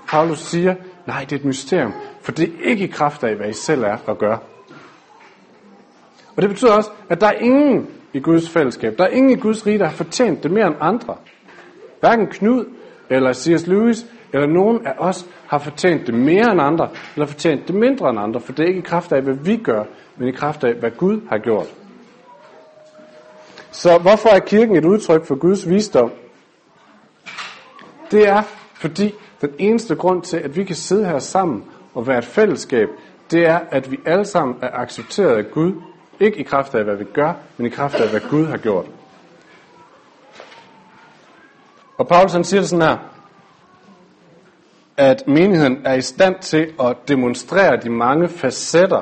Paulus 0.07 0.39
siger, 0.39 0.75
nej, 1.07 1.25
det 1.29 1.31
er 1.31 1.39
et 1.39 1.45
mysterium, 1.45 1.93
for 2.21 2.31
det 2.31 2.43
er 2.43 2.69
ikke 2.69 2.83
i 2.83 2.87
kraft 2.87 3.23
af, 3.23 3.35
hvad 3.35 3.49
I 3.49 3.53
selv 3.53 3.83
er 3.83 3.97
og 4.05 4.17
gør. 4.17 4.37
Og 6.35 6.41
det 6.41 6.49
betyder 6.49 6.73
også, 6.73 6.89
at 7.09 7.21
der 7.21 7.27
er 7.27 7.39
ingen 7.39 7.87
i 8.13 8.19
Guds 8.19 8.49
fællesskab, 8.49 8.97
der 8.97 9.03
er 9.03 9.09
ingen 9.09 9.31
i 9.31 9.35
Guds 9.35 9.67
rige, 9.67 9.79
der 9.79 9.85
har 9.85 9.93
fortjent 9.93 10.43
det 10.43 10.51
mere 10.51 10.67
end 10.67 10.75
andre. 10.79 11.15
Hverken 11.99 12.27
Knud, 12.27 12.65
eller 13.09 13.33
C.S. 13.33 13.67
Lewis, 13.67 14.05
eller 14.33 14.47
nogen 14.47 14.87
af 14.87 14.93
os 14.97 15.25
har 15.47 15.57
fortjent 15.57 16.07
det 16.07 16.13
mere 16.13 16.51
end 16.51 16.61
andre, 16.61 16.89
eller 17.15 17.25
fortjent 17.25 17.67
det 17.67 17.75
mindre 17.75 18.09
end 18.09 18.19
andre, 18.19 18.39
for 18.39 18.51
det 18.51 18.63
er 18.63 18.67
ikke 18.67 18.79
i 18.79 18.83
kraft 18.83 19.11
af, 19.11 19.21
hvad 19.21 19.33
vi 19.33 19.57
gør, 19.57 19.83
men 20.17 20.27
i 20.27 20.31
kraft 20.31 20.63
af, 20.63 20.73
hvad 20.73 20.91
Gud 20.91 21.21
har 21.29 21.37
gjort. 21.37 21.67
Så 23.71 23.97
hvorfor 23.97 24.29
er 24.29 24.39
kirken 24.39 24.75
et 24.75 24.85
udtryk 24.85 25.25
for 25.25 25.35
Guds 25.35 25.69
visdom? 25.69 26.11
Det 28.11 28.27
er, 28.27 28.41
fordi 28.73 29.13
den 29.41 29.49
eneste 29.57 29.95
grund 29.95 30.21
til, 30.21 30.37
at 30.37 30.55
vi 30.55 30.63
kan 30.63 30.75
sidde 30.75 31.05
her 31.05 31.19
sammen 31.19 31.63
og 31.93 32.07
være 32.07 32.17
et 32.17 32.25
fællesskab, 32.25 32.89
det 33.31 33.45
er, 33.45 33.59
at 33.71 33.91
vi 33.91 33.99
alle 34.05 34.25
sammen 34.25 34.55
er 34.61 34.69
accepteret 34.73 35.37
af 35.37 35.51
Gud. 35.51 35.73
Ikke 36.19 36.37
i 36.37 36.43
kraft 36.43 36.75
af, 36.75 36.83
hvad 36.83 36.95
vi 36.95 37.03
gør, 37.03 37.33
men 37.57 37.67
i 37.67 37.69
kraft 37.69 37.95
af, 37.95 38.09
hvad 38.09 38.21
Gud 38.29 38.45
har 38.45 38.57
gjort. 38.57 38.85
Og 41.97 42.07
Paulus 42.07 42.33
han 42.33 42.43
siger 42.43 42.61
sådan 42.61 42.87
her, 42.87 42.97
at 44.97 45.23
menigheden 45.27 45.81
er 45.85 45.93
i 45.93 46.01
stand 46.01 46.35
til 46.41 46.73
at 46.79 46.97
demonstrere 47.07 47.77
de 47.77 47.89
mange 47.89 48.27
facetter 48.27 49.01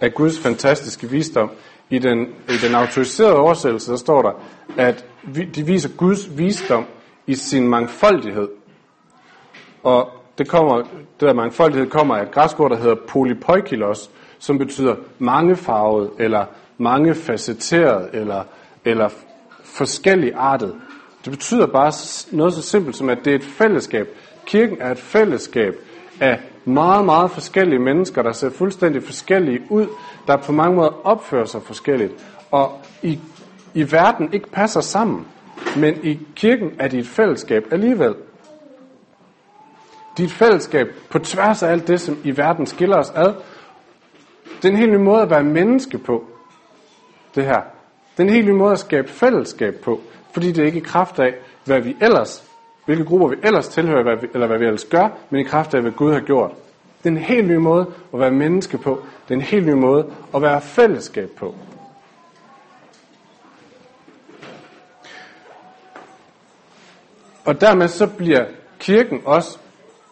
af 0.00 0.14
Guds 0.14 0.38
fantastiske 0.38 1.10
visdom. 1.10 1.50
I 1.90 1.98
den, 1.98 2.26
i 2.48 2.56
den 2.66 2.74
autoriserede 2.74 3.36
oversættelse, 3.36 3.90
der 3.90 3.96
står 3.96 4.22
der, 4.22 4.32
at 4.76 5.06
de 5.54 5.66
viser 5.66 5.88
Guds 5.96 6.38
visdom 6.38 6.86
i 7.26 7.34
sin 7.34 7.68
mangfoldighed. 7.68 8.48
Og 9.82 10.10
det, 10.38 10.48
kommer, 10.48 10.76
det 10.76 11.20
der 11.20 11.34
mangfoldighed 11.34 11.90
kommer 11.90 12.16
af 12.16 12.22
et 12.22 12.30
græsk 12.30 12.60
ord, 12.60 12.70
der 12.70 12.76
hedder 12.76 12.96
polypoikilos, 13.08 14.10
som 14.38 14.58
betyder 14.58 14.96
mangefarvet, 15.18 16.10
eller 16.18 16.44
mangefacetteret, 16.78 18.08
eller, 18.12 18.42
eller 18.84 19.08
forskellig 19.64 20.32
artet. 20.34 20.74
Det 21.24 21.32
betyder 21.32 21.66
bare 21.66 21.92
noget 22.36 22.54
så 22.54 22.62
simpelt 22.62 22.96
som, 22.96 23.08
at 23.08 23.18
det 23.24 23.30
er 23.30 23.34
et 23.34 23.44
fællesskab. 23.44 24.08
Kirken 24.46 24.76
er 24.80 24.90
et 24.90 24.98
fællesskab 24.98 25.74
af 26.20 26.40
meget, 26.64 27.04
meget 27.04 27.30
forskellige 27.30 27.78
mennesker, 27.78 28.22
der 28.22 28.32
ser 28.32 28.50
fuldstændig 28.50 29.02
forskellige 29.02 29.60
ud, 29.70 29.86
der 30.26 30.36
på 30.36 30.52
mange 30.52 30.76
måder 30.76 31.06
opfører 31.06 31.44
sig 31.44 31.62
forskelligt, 31.62 32.12
og 32.50 32.80
i, 33.02 33.18
i 33.74 33.92
verden 33.92 34.32
ikke 34.32 34.50
passer 34.50 34.80
sammen. 34.80 35.26
Men 35.76 36.04
i 36.04 36.18
kirken 36.34 36.72
er 36.78 36.88
dit 36.88 37.08
fællesskab 37.08 37.64
alligevel. 37.70 38.14
Dit 40.18 40.32
fællesskab 40.32 40.86
på 41.10 41.18
tværs 41.18 41.62
af 41.62 41.70
alt 41.70 41.88
det, 41.88 42.00
som 42.00 42.18
i 42.24 42.36
verden 42.36 42.66
skiller 42.66 42.96
os 42.96 43.10
ad. 43.10 43.32
Det 44.56 44.64
er 44.64 44.68
en 44.68 44.76
helt 44.76 44.92
ny 44.92 44.96
måde 44.96 45.22
at 45.22 45.30
være 45.30 45.42
menneske 45.42 45.98
på, 45.98 46.24
det 47.34 47.44
her. 47.44 47.60
Det 48.16 48.22
er 48.22 48.22
en 48.22 48.34
helt 48.34 48.46
ny 48.46 48.50
måde 48.50 48.72
at 48.72 48.78
skabe 48.78 49.08
fællesskab 49.08 49.74
på, 49.74 50.00
fordi 50.32 50.52
det 50.52 50.62
er 50.62 50.66
ikke 50.66 50.78
i 50.78 50.82
kraft 50.82 51.18
af, 51.18 51.34
hvad 51.64 51.80
vi 51.80 51.96
ellers, 52.00 52.44
hvilke 52.84 53.04
grupper 53.04 53.28
vi 53.28 53.36
ellers 53.42 53.68
tilhører, 53.68 54.02
hvad 54.02 54.16
vi, 54.16 54.26
eller 54.34 54.46
hvad 54.46 54.58
vi 54.58 54.64
ellers 54.64 54.84
gør, 54.84 55.08
men 55.30 55.40
i 55.40 55.44
kraft 55.44 55.74
af, 55.74 55.82
hvad 55.82 55.92
Gud 55.92 56.12
har 56.12 56.20
gjort. 56.20 56.50
Det 56.98 57.08
er 57.08 57.10
en 57.10 57.18
helt 57.18 57.48
ny 57.48 57.56
måde 57.56 57.86
at 58.14 58.20
være 58.20 58.30
menneske 58.30 58.78
på. 58.78 59.02
Det 59.28 59.34
er 59.34 59.38
en 59.38 59.40
helt 59.40 59.66
ny 59.66 59.72
måde 59.72 60.06
at 60.34 60.42
være 60.42 60.60
fællesskab 60.60 61.30
på. 61.36 61.54
Og 67.44 67.60
dermed 67.60 67.88
så 67.88 68.06
bliver 68.06 68.44
kirken 68.78 69.20
også 69.24 69.58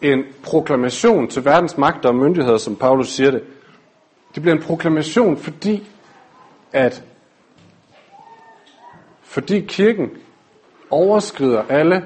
en 0.01 0.23
proklamation 0.43 1.27
til 1.27 1.45
verdens 1.45 1.77
magter 1.77 2.09
og 2.09 2.15
myndigheder, 2.15 2.57
som 2.57 2.75
Paulus 2.75 3.07
siger 3.09 3.31
det. 3.31 3.43
Det 4.35 4.41
bliver 4.41 4.55
en 4.55 4.63
proklamation, 4.63 5.37
fordi 5.37 5.87
at 6.73 7.03
fordi 9.21 9.59
kirken 9.59 10.09
overskrider 10.89 11.63
alle 11.69 12.03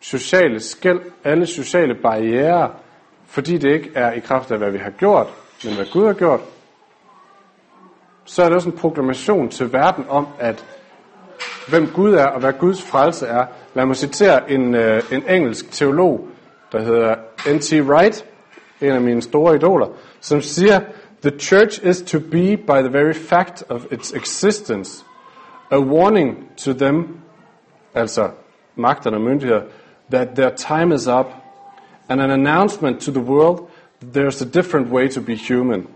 sociale 0.00 0.60
skæld, 0.60 1.00
alle 1.24 1.46
sociale 1.46 1.94
barriere, 2.02 2.70
fordi 3.26 3.58
det 3.58 3.72
ikke 3.72 3.90
er 3.94 4.12
i 4.12 4.20
kraft 4.20 4.50
af, 4.50 4.58
hvad 4.58 4.70
vi 4.70 4.78
har 4.78 4.90
gjort, 4.90 5.26
men 5.64 5.74
hvad 5.74 5.86
Gud 5.92 6.06
har 6.06 6.12
gjort, 6.12 6.40
så 8.24 8.42
er 8.42 8.46
det 8.46 8.54
også 8.54 8.68
en 8.68 8.76
proklamation 8.76 9.48
til 9.48 9.72
verden 9.72 10.04
om, 10.08 10.26
at 10.38 10.64
hvem 11.68 11.86
Gud 11.94 12.14
er 12.14 12.26
og 12.26 12.40
hvad 12.40 12.52
Guds 12.52 12.82
frelse 12.82 13.26
er. 13.26 13.46
Lad 13.74 13.86
mig 13.86 13.96
citere 13.96 14.50
en, 14.50 14.74
øh, 14.74 15.02
en 15.12 15.22
engelsk 15.28 15.72
teolog, 15.72 16.28
der 16.72 16.82
hedder 16.82 17.14
N.T. 17.54 17.88
Wright, 17.88 18.24
en 18.80 18.92
af 18.92 19.00
mine 19.00 19.22
store 19.22 19.54
idoler, 19.54 19.86
som 20.20 20.40
siger, 20.40 20.80
The 21.22 21.38
church 21.38 21.86
is 21.86 22.02
to 22.02 22.18
be 22.18 22.56
by 22.56 22.80
the 22.82 22.92
very 22.92 23.14
fact 23.14 23.64
of 23.68 23.86
its 23.90 24.12
existence, 24.12 25.04
a 25.70 25.78
warning 25.78 26.50
to 26.56 26.72
them, 26.72 27.18
altså 27.94 28.30
magterne 28.76 29.16
og 29.16 29.20
myndigheder, 29.20 29.62
that 30.10 30.28
their 30.36 30.50
time 30.50 30.94
is 30.94 31.06
up, 31.06 31.26
and 32.08 32.20
an 32.20 32.30
announcement 32.30 33.00
to 33.00 33.12
the 33.12 33.20
world 33.20 33.58
that 34.00 34.12
there's 34.12 34.42
a 34.42 34.44
different 34.44 34.92
way 34.92 35.08
to 35.08 35.20
be 35.20 35.34
human. 35.48 35.86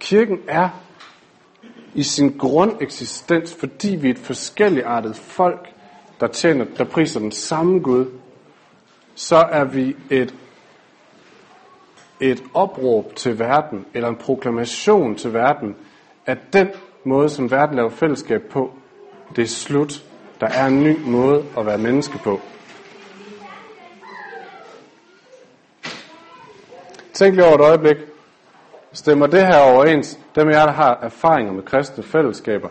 Kirken 0.00 0.38
er 0.48 0.68
i 1.98 2.02
sin 2.02 2.38
grundeksistens, 2.38 3.54
fordi 3.54 3.96
vi 3.96 4.08
er 4.08 4.14
et 4.14 4.18
forskelligartet 4.18 5.16
folk, 5.16 5.68
der 6.20 6.26
tjener, 6.26 6.64
der 6.76 6.84
priser 6.84 7.20
den 7.20 7.32
samme 7.32 7.80
Gud, 7.80 8.06
så 9.14 9.36
er 9.36 9.64
vi 9.64 9.96
et, 10.10 10.34
et 12.20 12.42
opråb 12.54 13.14
til 13.16 13.38
verden, 13.38 13.86
eller 13.94 14.08
en 14.08 14.16
proklamation 14.16 15.14
til 15.14 15.32
verden, 15.32 15.76
at 16.26 16.38
den 16.52 16.68
måde, 17.04 17.28
som 17.28 17.50
verden 17.50 17.76
laver 17.76 17.90
fællesskab 17.90 18.42
på, 18.50 18.72
det 19.36 19.42
er 19.42 19.48
slut. 19.48 20.04
Der 20.40 20.46
er 20.46 20.66
en 20.66 20.84
ny 20.84 20.96
måde 21.06 21.44
at 21.58 21.66
være 21.66 21.78
menneske 21.78 22.18
på. 22.24 22.40
Tænk 27.12 27.34
lige 27.34 27.46
over 27.46 27.54
et 27.54 27.60
øjeblik. 27.60 27.96
Stemmer 28.98 29.26
det 29.26 29.46
her 29.46 29.60
overens? 29.60 30.18
Dem 30.34 30.48
af 30.48 30.52
jer, 30.52 30.64
der 30.66 30.72
har 30.72 30.98
erfaringer 31.02 31.52
med 31.52 31.62
kristne 31.62 32.04
fællesskaber, 32.04 32.68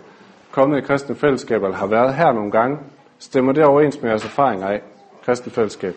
kommet 0.51 0.77
i 0.77 0.81
kristne 0.81 1.15
fællesskaber, 1.15 1.65
eller 1.65 1.77
har 1.77 1.87
været 1.87 2.15
her 2.15 2.31
nogle 2.31 2.51
gange, 2.51 2.77
stemmer 3.19 3.53
det 3.53 3.65
overens 3.65 4.01
med 4.01 4.09
jeres 4.09 4.25
erfaringer 4.25 4.67
af 4.67 4.81
kristne 5.25 5.51
fællesskab? 5.51 5.95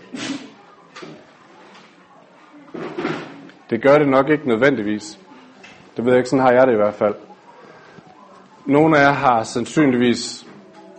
Det 3.70 3.82
gør 3.82 3.98
det 3.98 4.08
nok 4.08 4.28
ikke 4.28 4.48
nødvendigvis. 4.48 5.18
Det 5.96 6.04
ved 6.04 6.12
jeg 6.12 6.18
ikke, 6.18 6.30
sådan 6.30 6.44
har 6.44 6.52
jeg 6.52 6.66
det 6.66 6.72
i 6.72 6.76
hvert 6.76 6.94
fald. 6.94 7.14
Nogle 8.66 8.98
af 8.98 9.02
jer 9.02 9.12
har 9.12 9.42
sandsynligvis 9.42 10.46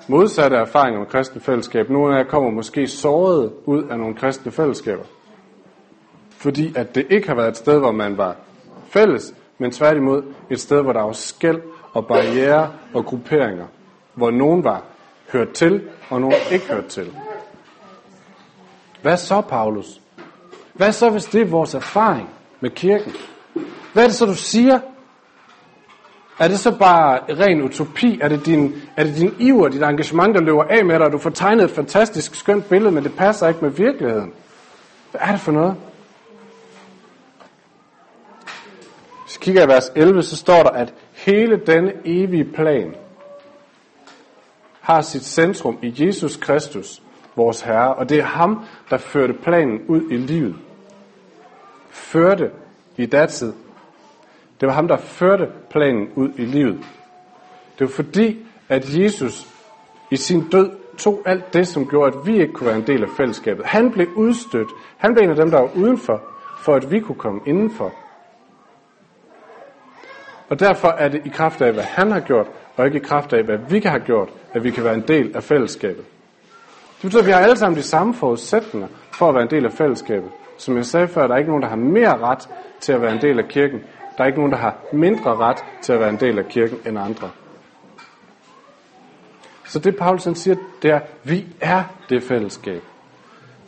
modsatte 0.08 0.58
erfaringer 0.58 1.00
med 1.00 1.08
kristne 1.08 1.41
fællesskab. 1.41 1.89
Nogle 1.89 2.15
af 2.15 2.24
jer 2.24 2.30
kommer 2.30 2.50
måske 2.50 2.88
såret 2.88 3.54
ud 3.65 3.84
af 3.84 4.00
nogle 4.00 4.15
kristne 4.15 4.52
fællesskaber. 4.52 5.06
Fordi 6.30 6.74
at 6.76 6.96
det 6.96 7.08
ikke 7.10 7.28
har 7.28 7.36
været 7.36 7.50
et 7.50 7.58
sted, 7.58 7.80
hvor 7.80 7.91
man 7.91 8.17
var 8.17 8.36
fælles, 8.93 9.34
men 9.58 9.71
tværtimod 9.71 10.23
et 10.49 10.60
sted, 10.60 10.82
hvor 10.82 10.93
der 10.93 11.01
var 11.01 11.13
skæld 11.13 11.62
og 11.93 12.08
barriere 12.08 12.71
og 12.93 13.06
grupperinger. 13.06 13.65
Hvor 14.13 14.32
nogen 14.32 14.63
var 14.63 14.84
hørt 15.32 15.51
til, 15.51 15.82
og 16.10 16.21
nogen 16.21 16.36
ikke 16.51 16.65
hørt 16.65 16.86
til. 16.86 17.13
Hvad 19.01 19.17
så, 19.17 19.41
Paulus? 19.41 20.01
Hvad 20.73 20.91
så, 20.91 21.10
hvis 21.10 21.25
det 21.25 21.41
er 21.41 21.45
vores 21.45 21.73
erfaring 21.73 22.30
med 22.60 22.69
kirken? 22.69 23.13
Hvad 23.93 24.04
er 24.04 24.08
det 24.08 24.15
så, 24.15 24.25
du 24.25 24.36
siger? 24.36 24.80
Er 26.39 26.47
det 26.47 26.60
så 26.60 26.77
bare 26.77 27.19
ren 27.30 27.62
utopi? 27.62 28.19
Er 28.21 28.27
det 28.27 28.45
din, 28.45 28.75
er 28.97 29.04
det 29.04 29.15
din 29.15 29.36
iver, 29.39 29.67
dit 29.67 29.84
engagement, 29.84 30.36
der 30.36 30.41
løber 30.41 30.63
af 30.63 30.86
med 30.86 30.95
dig, 30.95 31.06
og 31.06 31.12
du 31.12 31.17
får 31.17 31.30
tegnet 31.30 31.63
et 31.63 31.71
fantastisk 31.71 32.36
skønt 32.36 32.69
billede, 32.69 32.91
men 32.91 33.04
det 33.04 33.15
passer 33.15 33.47
ikke 33.47 33.62
med 33.62 33.69
virkeligheden? 33.69 34.34
Hvad 35.12 35.21
er 35.23 35.32
det 35.32 35.39
for 35.39 35.51
noget? 35.51 35.75
Hvis 39.25 39.31
vi 39.31 39.31
kigger 39.41 39.63
i 39.63 39.67
vers 39.67 39.91
11, 39.95 40.23
så 40.23 40.36
står 40.36 40.63
der, 40.63 40.69
at 40.69 40.93
hele 41.13 41.62
denne 41.67 41.93
evige 42.06 42.45
plan 42.45 42.95
har 44.82 45.01
sit 45.01 45.23
centrum 45.23 45.77
i 45.82 45.93
Jesus 45.97 46.38
Kristus, 46.38 47.01
vores 47.36 47.62
Herre, 47.62 47.93
og 47.93 48.10
det 48.10 48.19
er 48.19 48.23
ham, 48.23 48.65
der 48.89 48.97
førte 48.97 49.34
planen 49.34 49.82
ud 49.88 50.01
i 50.12 50.17
livet. 50.17 50.56
Førte 51.89 52.51
i 52.97 53.06
datid. 53.06 53.54
Det 54.62 54.67
var 54.67 54.73
ham, 54.73 54.88
der 54.88 54.97
førte 54.97 55.47
planen 55.69 56.10
ud 56.15 56.30
i 56.38 56.45
livet. 56.45 56.80
Det 57.80 57.88
var 57.88 57.93
fordi, 57.93 58.45
at 58.69 58.97
Jesus 58.97 59.47
i 60.12 60.15
sin 60.15 60.49
død 60.49 60.69
tog 60.97 61.21
alt 61.25 61.54
det, 61.54 61.67
som 61.67 61.88
gjorde, 61.88 62.17
at 62.17 62.27
vi 62.27 62.41
ikke 62.41 62.54
kunne 62.54 62.67
være 62.67 62.77
en 62.77 62.88
del 62.88 63.04
af 63.04 63.10
fællesskabet. 63.17 63.65
Han 63.65 63.91
blev 63.91 64.08
udstødt. 64.15 64.69
Han 64.97 65.13
blev 65.13 65.23
en 65.23 65.30
af 65.30 65.36
dem, 65.36 65.51
der 65.51 65.60
var 65.60 65.75
udenfor, 65.75 66.21
for 66.60 66.75
at 66.75 66.91
vi 66.91 66.99
kunne 66.99 67.15
komme 67.15 67.41
indenfor. 67.45 67.93
Og 70.51 70.59
derfor 70.59 70.87
er 70.87 71.07
det 71.07 71.21
i 71.25 71.29
kraft 71.29 71.61
af, 71.61 71.73
hvad 71.73 71.83
han 71.83 72.11
har 72.11 72.19
gjort, 72.19 72.47
og 72.77 72.85
ikke 72.85 72.97
i 72.97 73.01
kraft 73.01 73.33
af, 73.33 73.43
hvad 73.43 73.57
vi 73.69 73.79
kan 73.79 73.91
have 73.91 74.03
gjort, 74.03 74.29
at 74.53 74.63
vi 74.63 74.71
kan 74.71 74.83
være 74.83 74.93
en 74.93 75.07
del 75.07 75.35
af 75.35 75.43
fællesskabet. 75.43 76.05
Det 76.95 77.01
betyder, 77.01 77.21
at 77.21 77.27
vi 77.27 77.31
har 77.31 77.39
alle 77.39 77.57
sammen 77.57 77.77
de 77.77 77.83
samme 77.83 78.13
forudsætninger 78.13 78.87
for 79.13 79.29
at 79.29 79.35
være 79.35 79.43
en 79.43 79.49
del 79.49 79.65
af 79.65 79.71
fællesskabet. 79.71 80.29
Som 80.57 80.75
jeg 80.75 80.85
sagde 80.85 81.07
før, 81.07 81.27
der 81.27 81.33
er 81.33 81.37
ikke 81.37 81.49
nogen, 81.49 81.63
der 81.63 81.69
har 81.69 81.75
mere 81.75 82.17
ret 82.17 82.49
til 82.79 82.93
at 82.93 83.01
være 83.01 83.11
en 83.11 83.21
del 83.21 83.39
af 83.39 83.47
kirken. 83.47 83.79
Der 84.17 84.23
er 84.23 84.27
ikke 84.27 84.39
nogen, 84.39 84.51
der 84.51 84.57
har 84.57 84.77
mindre 84.93 85.35
ret 85.35 85.57
til 85.81 85.93
at 85.93 85.99
være 85.99 86.09
en 86.09 86.19
del 86.19 86.39
af 86.39 86.47
kirken 86.47 86.77
end 86.87 86.99
andre. 86.99 87.29
Så 89.65 89.79
det 89.79 89.95
Paulus 89.95 90.23
han 90.23 90.35
siger, 90.35 90.55
det 90.81 90.91
er, 90.91 90.99
vi 91.23 91.45
er 91.61 91.83
det 92.09 92.23
fællesskab. 92.23 92.81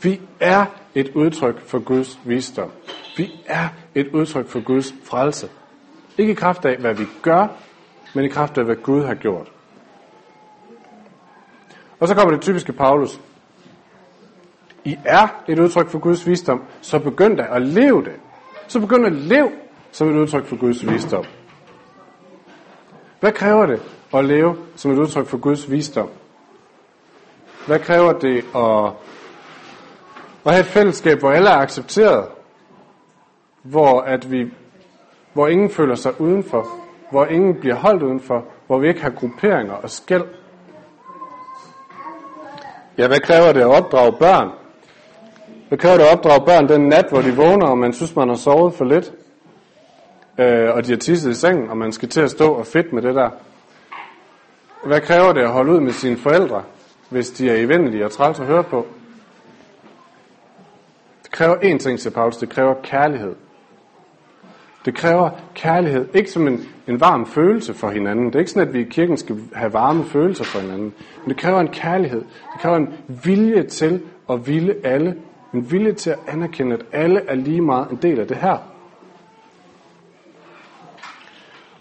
Vi 0.01 0.21
er 0.39 0.65
et 0.95 1.09
udtryk 1.15 1.59
for 1.67 1.79
Guds 1.79 2.19
visdom. 2.25 2.71
Vi 3.17 3.31
er 3.45 3.67
et 3.95 4.07
udtryk 4.07 4.47
for 4.47 4.63
Guds 4.63 4.93
frelse. 5.03 5.49
Ikke 6.17 6.31
i 6.31 6.35
kraft 6.35 6.65
af, 6.65 6.77
hvad 6.77 6.93
vi 6.93 7.07
gør, 7.21 7.47
men 8.15 8.25
i 8.25 8.27
kraft 8.27 8.57
af, 8.57 8.65
hvad 8.65 8.75
Gud 8.75 9.03
har 9.03 9.15
gjort. 9.15 9.51
Og 11.99 12.07
så 12.07 12.15
kommer 12.15 12.31
det 12.33 12.41
typiske 12.41 12.73
Paulus. 12.73 13.19
I 14.85 14.97
er 15.05 15.43
et 15.47 15.59
udtryk 15.59 15.89
for 15.89 15.99
Guds 15.99 16.27
visdom, 16.27 16.63
så 16.81 16.99
begynd 16.99 17.39
at 17.39 17.61
leve 17.61 18.03
det. 18.03 18.15
Så 18.67 18.79
begynd 18.79 19.05
at 19.05 19.11
leve 19.11 19.51
som 19.91 20.09
et 20.09 20.19
udtryk 20.21 20.45
for 20.45 20.55
Guds 20.55 20.87
visdom. 20.87 21.25
Hvad 23.19 23.31
kræver 23.31 23.65
det 23.65 23.81
at 24.13 24.25
leve 24.25 24.57
som 24.75 24.91
et 24.91 24.99
udtryk 24.99 25.25
for 25.25 25.37
Guds 25.37 25.71
visdom? 25.71 26.09
Hvad 27.67 27.79
kræver 27.79 28.13
det 28.13 28.37
at, 28.37 28.93
at 30.45 30.51
have 30.51 30.59
et 30.59 30.65
fællesskab, 30.65 31.19
hvor 31.19 31.31
alle 31.31 31.49
er 31.49 31.57
accepteret? 31.57 32.27
Hvor, 33.61 34.01
at 34.01 34.31
vi, 34.31 34.53
hvor 35.33 35.47
ingen 35.47 35.69
føler 35.69 35.95
sig 35.95 36.21
udenfor? 36.21 36.67
Hvor 37.11 37.25
ingen 37.25 37.55
bliver 37.55 37.75
holdt 37.75 38.03
udenfor? 38.03 38.45
Hvor 38.67 38.79
vi 38.79 38.87
ikke 38.87 39.01
har 39.01 39.09
grupperinger 39.09 39.73
og 39.73 39.89
skæld? 39.89 40.25
Ja, 42.97 43.07
hvad 43.07 43.19
kræver 43.19 43.53
det 43.53 43.61
at 43.61 43.67
opdrage 43.67 44.11
børn? 44.19 44.49
Hvad 45.67 45.77
kræver 45.77 45.97
det 45.97 46.03
at 46.03 46.17
opdrage 46.17 46.45
børn 46.45 46.69
den 46.69 46.81
nat, 46.81 47.05
hvor 47.09 47.21
de 47.21 47.35
vågner, 47.35 47.67
og 47.67 47.77
man 47.77 47.93
synes, 47.93 48.15
man 48.15 48.27
har 48.29 48.35
sovet 48.35 48.73
for 48.73 48.85
lidt? 48.85 49.13
Øh, 50.37 50.75
og 50.75 50.85
de 50.85 50.91
har 50.91 50.97
tisset 50.97 51.31
i 51.31 51.33
sengen, 51.33 51.69
og 51.69 51.77
man 51.77 51.91
skal 51.91 52.09
til 52.09 52.21
at 52.21 52.31
stå 52.31 52.53
og 52.53 52.67
fedt 52.67 52.93
med 52.93 53.01
det 53.01 53.15
der. 53.15 53.29
Hvad 54.85 55.01
kræver 55.01 55.33
det 55.33 55.41
at 55.41 55.51
holde 55.51 55.71
ud 55.71 55.79
med 55.79 55.91
sine 55.91 56.17
forældre, 56.17 56.63
hvis 57.09 57.29
de 57.29 57.49
er 57.49 57.55
evindelige 57.55 58.05
og 58.05 58.11
træls 58.11 58.39
at 58.39 58.45
høre 58.45 58.63
på? 58.63 58.87
Det 61.23 61.31
kræver 61.31 61.55
én 61.55 61.77
ting, 61.77 61.99
siger 61.99 62.13
Paulus, 62.13 62.37
det 62.37 62.49
kræver 62.49 62.73
kærlighed. 62.83 63.35
Det 64.85 64.95
kræver 64.95 65.29
kærlighed, 65.55 66.07
ikke 66.13 66.31
som 66.31 66.47
en, 66.47 66.59
en 66.87 66.99
varm 66.99 67.25
følelse 67.25 67.73
for 67.73 67.89
hinanden. 67.89 68.25
Det 68.25 68.35
er 68.35 68.39
ikke 68.39 68.51
sådan, 68.51 68.67
at 68.67 68.73
vi 68.73 68.79
i 68.79 68.89
kirken 68.89 69.17
skal 69.17 69.37
have 69.53 69.73
varme 69.73 70.05
følelser 70.05 70.43
for 70.43 70.59
hinanden. 70.59 70.93
Men 71.21 71.29
det 71.29 71.37
kræver 71.37 71.59
en 71.59 71.67
kærlighed. 71.67 72.21
Det 72.21 72.61
kræver 72.61 72.75
en 72.77 72.93
vilje 73.23 73.63
til 73.63 74.01
at 74.29 74.47
ville 74.47 74.75
alle. 74.83 75.15
En 75.53 75.71
vilje 75.71 75.93
til 75.93 76.09
at 76.09 76.19
anerkende, 76.27 76.75
at 76.75 76.85
alle 76.91 77.21
er 77.27 77.35
lige 77.35 77.61
meget 77.61 77.89
en 77.89 77.99
del 78.01 78.19
af 78.19 78.27
det 78.27 78.37
her. 78.37 78.57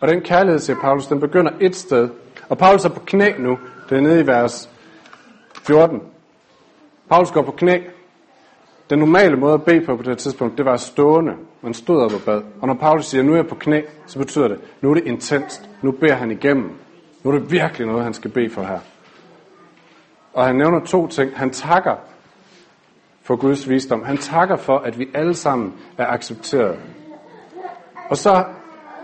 Og 0.01 0.09
den 0.09 0.21
kærlighed, 0.21 0.59
siger 0.59 0.81
Paulus, 0.81 1.07
den 1.07 1.21
begynder 1.21 1.53
et 1.61 1.77
sted. 1.77 2.09
Og 2.49 2.59
Paulus 2.59 2.85
er 2.85 2.89
på 2.89 3.01
knæ 3.01 3.33
nu. 3.39 3.59
Det 3.89 3.97
er 3.97 4.01
nede 4.01 4.21
i 4.21 4.27
vers 4.27 4.71
14. 5.67 6.01
Paulus 7.09 7.31
går 7.31 7.43
på 7.43 7.53
knæ. 7.53 7.79
Den 8.93 8.99
normale 8.99 9.37
måde 9.37 9.55
at 9.55 9.63
bede 9.63 9.87
på 9.87 9.97
på 9.97 10.03
det 10.03 10.09
her 10.09 10.15
tidspunkt, 10.15 10.59
det 10.59 10.65
var 10.65 10.77
stående. 10.77 11.33
Man 11.63 11.75
stod 11.75 12.03
op 12.03 12.13
og 12.13 12.21
bad. 12.27 12.43
Og 12.61 12.69
når 12.69 12.75
Paulus 12.75 13.07
siger, 13.07 13.23
nu 13.23 13.33
er 13.33 13.37
jeg 13.37 13.47
på 13.47 13.55
knæ, 13.55 13.83
så 14.07 14.19
betyder 14.19 14.49
det, 14.49 14.59
nu 14.81 14.91
er 14.91 14.95
det 14.95 15.07
intenst. 15.07 15.71
Nu 15.83 15.91
beder 15.91 16.15
han 16.15 16.31
igennem. 16.31 16.71
Nu 17.23 17.31
er 17.31 17.39
det 17.39 17.53
virkelig 17.53 17.87
noget, 17.87 18.05
han 18.05 18.15
skal 18.15 18.31
bede 18.31 18.51
for 18.51 18.63
her. 18.63 18.79
Og 20.33 20.47
han 20.47 20.57
nævner 20.57 20.81
to 20.81 21.07
ting. 21.07 21.31
Han 21.37 21.51
takker 21.51 21.97
for 23.23 23.37
Guds 23.37 23.69
visdom. 23.69 24.05
Han 24.05 24.17
takker 24.17 24.57
for, 24.57 24.79
at 24.79 24.99
vi 24.99 25.09
alle 25.15 25.35
sammen 25.35 25.73
er 25.99 26.07
accepteret. 26.07 26.77
Og 28.09 28.17
så 28.17 28.45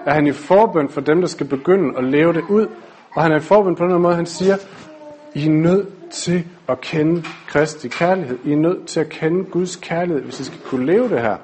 er 0.06 0.12
han 0.12 0.26
i 0.26 0.32
forbøn 0.32 0.88
for 0.88 1.00
dem, 1.00 1.20
der 1.20 1.28
skal 1.28 1.46
begynde 1.46 1.98
at 1.98 2.04
leve 2.04 2.32
det 2.32 2.44
ud. 2.48 2.66
Og 3.14 3.22
han 3.22 3.32
er 3.32 3.36
i 3.36 3.40
forbøn 3.40 3.74
på 3.74 3.84
den 3.84 4.02
måde, 4.02 4.14
han 4.14 4.26
siger, 4.26 4.56
I 5.34 5.46
er 5.46 5.50
nødt 5.50 5.97
til 6.10 6.46
at 6.68 6.80
kende 6.80 7.24
Kristi 7.48 7.88
kærlighed. 7.88 8.38
I 8.44 8.52
er 8.52 8.56
nødt 8.56 8.86
til 8.86 9.00
at 9.00 9.08
kende 9.08 9.44
Guds 9.44 9.76
kærlighed, 9.76 10.22
hvis 10.22 10.40
I 10.40 10.44
skal 10.44 10.58
kunne 10.58 10.86
leve 10.86 11.08
det 11.08 11.20
her. 11.20 11.36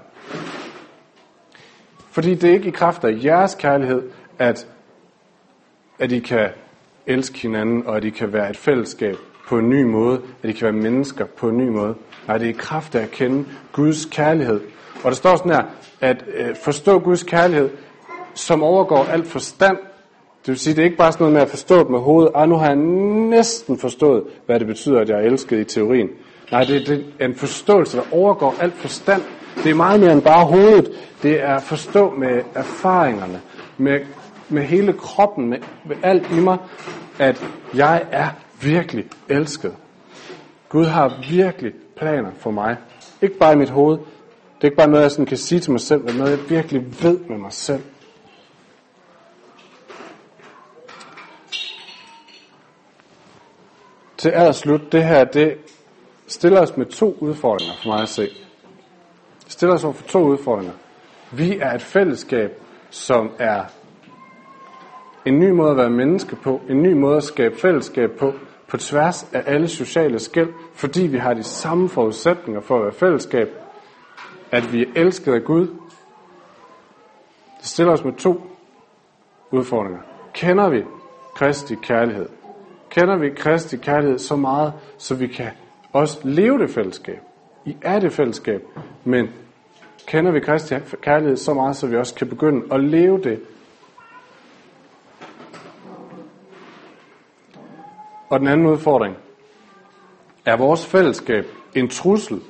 Fordi 2.10 2.34
det 2.34 2.50
er 2.50 2.54
ikke 2.54 2.68
i 2.68 2.70
kraft 2.70 3.04
af 3.04 3.24
jeres 3.24 3.54
kærlighed, 3.54 4.02
at, 4.38 4.66
at 5.98 6.12
I 6.12 6.18
kan 6.18 6.48
elske 7.06 7.38
hinanden, 7.38 7.86
og 7.86 7.96
at 7.96 8.04
I 8.04 8.10
kan 8.10 8.32
være 8.32 8.50
et 8.50 8.56
fællesskab 8.56 9.16
på 9.48 9.58
en 9.58 9.68
ny 9.68 9.82
måde, 9.82 10.20
at 10.42 10.50
I 10.50 10.52
kan 10.52 10.64
være 10.64 10.82
mennesker 10.82 11.24
på 11.24 11.48
en 11.48 11.56
ny 11.56 11.68
måde. 11.68 11.94
Nej, 12.28 12.38
det 12.38 12.44
er 12.44 12.50
i 12.50 12.56
kraft 12.58 12.94
af 12.94 13.02
at 13.02 13.10
kende 13.10 13.44
Guds 13.72 14.04
kærlighed. 14.04 14.60
Og 14.94 15.10
der 15.10 15.16
står 15.16 15.36
sådan 15.36 15.52
her, 15.52 15.64
at 16.00 16.24
øh, 16.34 16.56
forstå 16.64 16.98
Guds 16.98 17.22
kærlighed, 17.22 17.70
som 18.34 18.62
overgår 18.62 19.04
alt 19.04 19.26
forstand. 19.26 19.78
Det 20.44 20.52
vil 20.52 20.58
sige, 20.58 20.74
det 20.74 20.80
er 20.80 20.84
ikke 20.84 20.96
bare 20.96 21.12
sådan 21.12 21.22
noget 21.22 21.32
med 21.32 21.42
at 21.42 21.48
forstå 21.48 21.78
det 21.78 21.90
med 21.90 21.98
hovedet. 21.98 22.32
Ah, 22.34 22.48
nu 22.48 22.56
har 22.56 22.66
jeg 22.66 22.76
næsten 22.76 23.78
forstået, 23.78 24.22
hvad 24.46 24.58
det 24.58 24.66
betyder, 24.66 25.00
at 25.00 25.08
jeg 25.08 25.16
er 25.16 25.22
elsket 25.22 25.60
i 25.60 25.64
teorien. 25.64 26.08
Nej, 26.52 26.64
det, 26.64 26.86
det 26.86 27.04
er 27.18 27.24
en 27.24 27.34
forståelse, 27.34 27.96
der 27.96 28.02
overgår 28.12 28.54
alt 28.60 28.74
forstand. 28.74 29.22
Det 29.62 29.70
er 29.70 29.74
meget 29.74 30.00
mere 30.00 30.12
end 30.12 30.22
bare 30.22 30.46
hovedet. 30.46 30.90
Det 31.22 31.42
er 31.42 31.54
at 31.54 31.62
forstå 31.62 32.10
med 32.10 32.42
erfaringerne, 32.54 33.40
med, 33.78 34.00
med 34.48 34.62
hele 34.62 34.92
kroppen, 34.92 35.48
med, 35.48 35.58
med 35.86 35.96
alt 36.02 36.32
i 36.32 36.40
mig, 36.40 36.58
at 37.18 37.44
jeg 37.74 38.04
er 38.10 38.28
virkelig 38.62 39.04
elsket. 39.28 39.72
Gud 40.68 40.84
har 40.84 41.22
virkelig 41.30 41.72
planer 41.96 42.30
for 42.38 42.50
mig. 42.50 42.76
Ikke 43.22 43.38
bare 43.38 43.52
i 43.52 43.56
mit 43.56 43.70
hoved. 43.70 43.98
Det 43.98 44.60
er 44.60 44.64
ikke 44.64 44.76
bare 44.76 44.88
noget, 44.88 45.02
jeg 45.02 45.10
sådan 45.10 45.26
kan 45.26 45.36
sige 45.36 45.60
til 45.60 45.72
mig 45.72 45.80
selv, 45.80 46.04
men 46.04 46.14
noget, 46.14 46.30
jeg 46.30 46.50
virkelig 46.50 47.02
ved 47.02 47.18
med 47.28 47.38
mig 47.38 47.52
selv. 47.52 47.80
Til 54.24 54.54
slut, 54.54 54.92
det 54.92 55.04
her, 55.04 55.24
det 55.24 55.56
stiller 56.26 56.60
os 56.60 56.76
med 56.76 56.86
to 56.86 57.16
udfordringer 57.20 57.74
for 57.82 57.88
mig 57.88 58.02
at 58.02 58.08
se. 58.08 58.22
Det 59.44 59.52
stiller 59.52 59.74
os 59.74 59.84
over 59.84 59.94
for 59.94 60.08
to 60.08 60.18
udfordringer. 60.18 60.72
Vi 61.32 61.58
er 61.58 61.72
et 61.72 61.82
fællesskab, 61.82 62.60
som 62.90 63.30
er 63.38 63.64
en 65.24 65.38
ny 65.38 65.50
måde 65.50 65.70
at 65.70 65.76
være 65.76 65.90
menneske 65.90 66.36
på, 66.36 66.60
en 66.68 66.82
ny 66.82 66.92
måde 66.92 67.16
at 67.16 67.24
skabe 67.24 67.56
fællesskab 67.56 68.10
på, 68.18 68.32
på 68.68 68.76
tværs 68.76 69.28
af 69.32 69.42
alle 69.46 69.68
sociale 69.68 70.18
skæld, 70.18 70.48
fordi 70.74 71.06
vi 71.06 71.18
har 71.18 71.34
de 71.34 71.42
samme 71.42 71.88
forudsætninger 71.88 72.60
for 72.60 72.76
at 72.76 72.82
være 72.82 72.92
fællesskab, 72.92 73.48
at 74.50 74.72
vi 74.72 74.82
er 74.82 74.90
elsket 74.96 75.34
af 75.34 75.44
Gud. 75.44 75.66
Det 77.60 77.66
stiller 77.66 77.92
os 77.92 78.04
med 78.04 78.12
to 78.12 78.40
udfordringer. 79.50 80.00
Kender 80.32 80.68
vi 80.68 80.82
Kristi 81.34 81.74
kærlighed? 81.74 82.28
Kender 82.94 83.16
vi 83.16 83.30
Kristi 83.30 83.76
kærlighed 83.76 84.18
så 84.18 84.36
meget, 84.36 84.72
så 84.98 85.14
vi 85.14 85.26
kan 85.26 85.50
også 85.92 86.18
leve 86.24 86.58
det 86.58 86.70
fællesskab? 86.70 87.20
I 87.64 87.76
er 87.82 88.00
det 88.00 88.12
fællesskab, 88.12 88.62
men 89.04 89.28
kender 90.06 90.30
vi 90.32 90.40
Kristi 90.40 90.74
kærlighed 91.02 91.36
så 91.36 91.54
meget, 91.54 91.76
så 91.76 91.86
vi 91.86 91.96
også 91.96 92.14
kan 92.14 92.28
begynde 92.28 92.74
at 92.74 92.84
leve 92.84 93.22
det 93.22 93.40
Og 98.28 98.40
den 98.40 98.48
anden 98.48 98.66
udfordring. 98.66 99.16
Er 100.44 100.56
vores 100.56 100.86
fællesskab 100.86 101.46
en 101.74 101.88
trussel? 101.88 102.40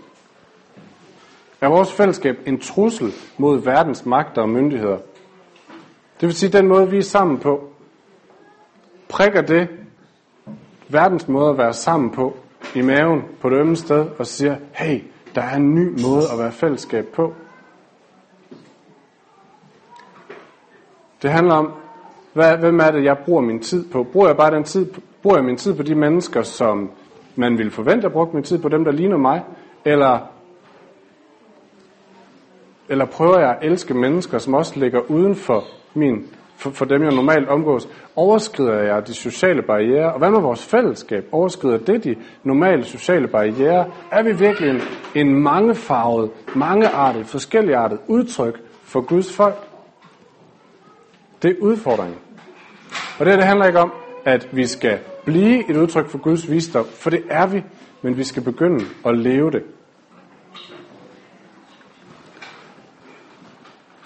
Er 1.60 1.68
vores 1.68 1.92
fællesskab 1.92 2.38
en 2.46 2.60
trussel 2.60 3.12
mod 3.38 3.58
verdens 3.58 4.06
magter 4.06 4.42
og 4.42 4.48
myndigheder? 4.48 4.98
Det 6.20 6.26
vil 6.28 6.34
sige, 6.34 6.52
den 6.52 6.68
måde, 6.68 6.90
vi 6.90 6.98
er 6.98 7.02
sammen 7.02 7.38
på, 7.38 7.68
prikker 9.08 9.42
det 9.42 9.68
verdens 10.88 11.28
måde 11.28 11.50
at 11.50 11.58
være 11.58 11.72
sammen 11.72 12.10
på 12.10 12.36
i 12.74 12.82
maven 12.82 13.22
på 13.40 13.50
det 13.50 13.56
ømme 13.56 13.76
sted 13.76 14.06
og 14.18 14.26
siger, 14.26 14.56
hey, 14.72 15.00
der 15.34 15.42
er 15.42 15.56
en 15.56 15.74
ny 15.74 16.02
måde 16.02 16.22
at 16.32 16.38
være 16.38 16.52
fællesskab 16.52 17.06
på. 17.06 17.34
Det 21.22 21.30
handler 21.30 21.54
om, 21.54 21.72
hvad, 22.32 22.56
hvem 22.56 22.80
er 22.80 22.90
det, 22.90 23.04
jeg 23.04 23.18
bruger 23.18 23.40
min 23.40 23.60
tid 23.60 23.90
på? 23.90 24.02
Bruger 24.02 24.26
jeg 24.26 24.36
bare 24.36 24.54
den 24.54 24.64
tid, 24.64 24.86
bruger 25.22 25.36
jeg 25.36 25.44
min 25.44 25.56
tid 25.56 25.74
på 25.74 25.82
de 25.82 25.94
mennesker, 25.94 26.42
som 26.42 26.90
man 27.36 27.58
ville 27.58 27.72
forvente, 27.72 28.06
at 28.06 28.12
bruge 28.12 28.28
min 28.32 28.42
tid 28.42 28.58
på 28.58 28.68
dem, 28.68 28.84
der 28.84 28.92
ligner 28.92 29.16
mig, 29.16 29.42
eller, 29.84 30.18
eller 32.88 33.04
prøver 33.04 33.38
jeg 33.38 33.50
at 33.50 33.70
elske 33.70 33.94
mennesker, 33.94 34.38
som 34.38 34.54
også 34.54 34.80
ligger 34.80 35.00
uden 35.10 35.36
for, 35.36 35.64
min, 35.94 36.28
for, 36.56 36.70
for 36.70 36.84
dem, 36.84 37.02
jeg 37.02 37.14
normalt 37.14 37.48
omgås? 37.48 37.88
Overskrider 38.16 38.82
jeg 38.82 39.06
de 39.06 39.14
sociale 39.14 39.62
barriere? 39.62 40.12
Og 40.12 40.18
hvad 40.18 40.30
med 40.30 40.40
vores 40.40 40.64
fællesskab? 40.64 41.28
Overskrider 41.32 41.78
det 41.78 42.04
de 42.04 42.16
normale 42.42 42.84
sociale 42.84 43.28
barriere? 43.28 43.90
Er 44.10 44.22
vi 44.22 44.32
virkelig 44.32 44.70
en, 44.70 44.80
en 45.14 45.42
mangefarvet, 45.42 46.30
mangeartet, 46.54 47.26
forskelligartet 47.26 47.98
udtryk 48.06 48.60
for 48.82 49.00
Guds 49.00 49.32
folk? 49.32 49.56
Det 51.42 51.50
er 51.50 51.54
udfordringen. 51.60 52.18
Og 53.18 53.26
det 53.26 53.32
her 53.32 53.36
det 53.36 53.46
handler 53.46 53.66
ikke 53.66 53.80
om, 53.80 53.92
at 54.24 54.48
vi 54.52 54.66
skal 54.66 54.98
blive 55.24 55.70
et 55.70 55.76
udtryk 55.76 56.08
for 56.08 56.18
Guds 56.18 56.50
visdom, 56.50 56.86
for 56.86 57.10
det 57.10 57.22
er 57.30 57.46
vi, 57.46 57.62
men 58.02 58.16
vi 58.16 58.24
skal 58.24 58.42
begynde 58.42 58.84
at 59.06 59.18
leve 59.18 59.50
det. 59.50 59.62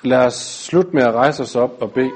Lad 0.03 0.27
os 0.27 0.35
slutte 0.35 0.91
med 0.93 1.03
at 1.03 1.15
rejse 1.15 1.43
os 1.43 1.57
op 1.57 1.83
og 1.83 1.93
bede. 1.93 2.11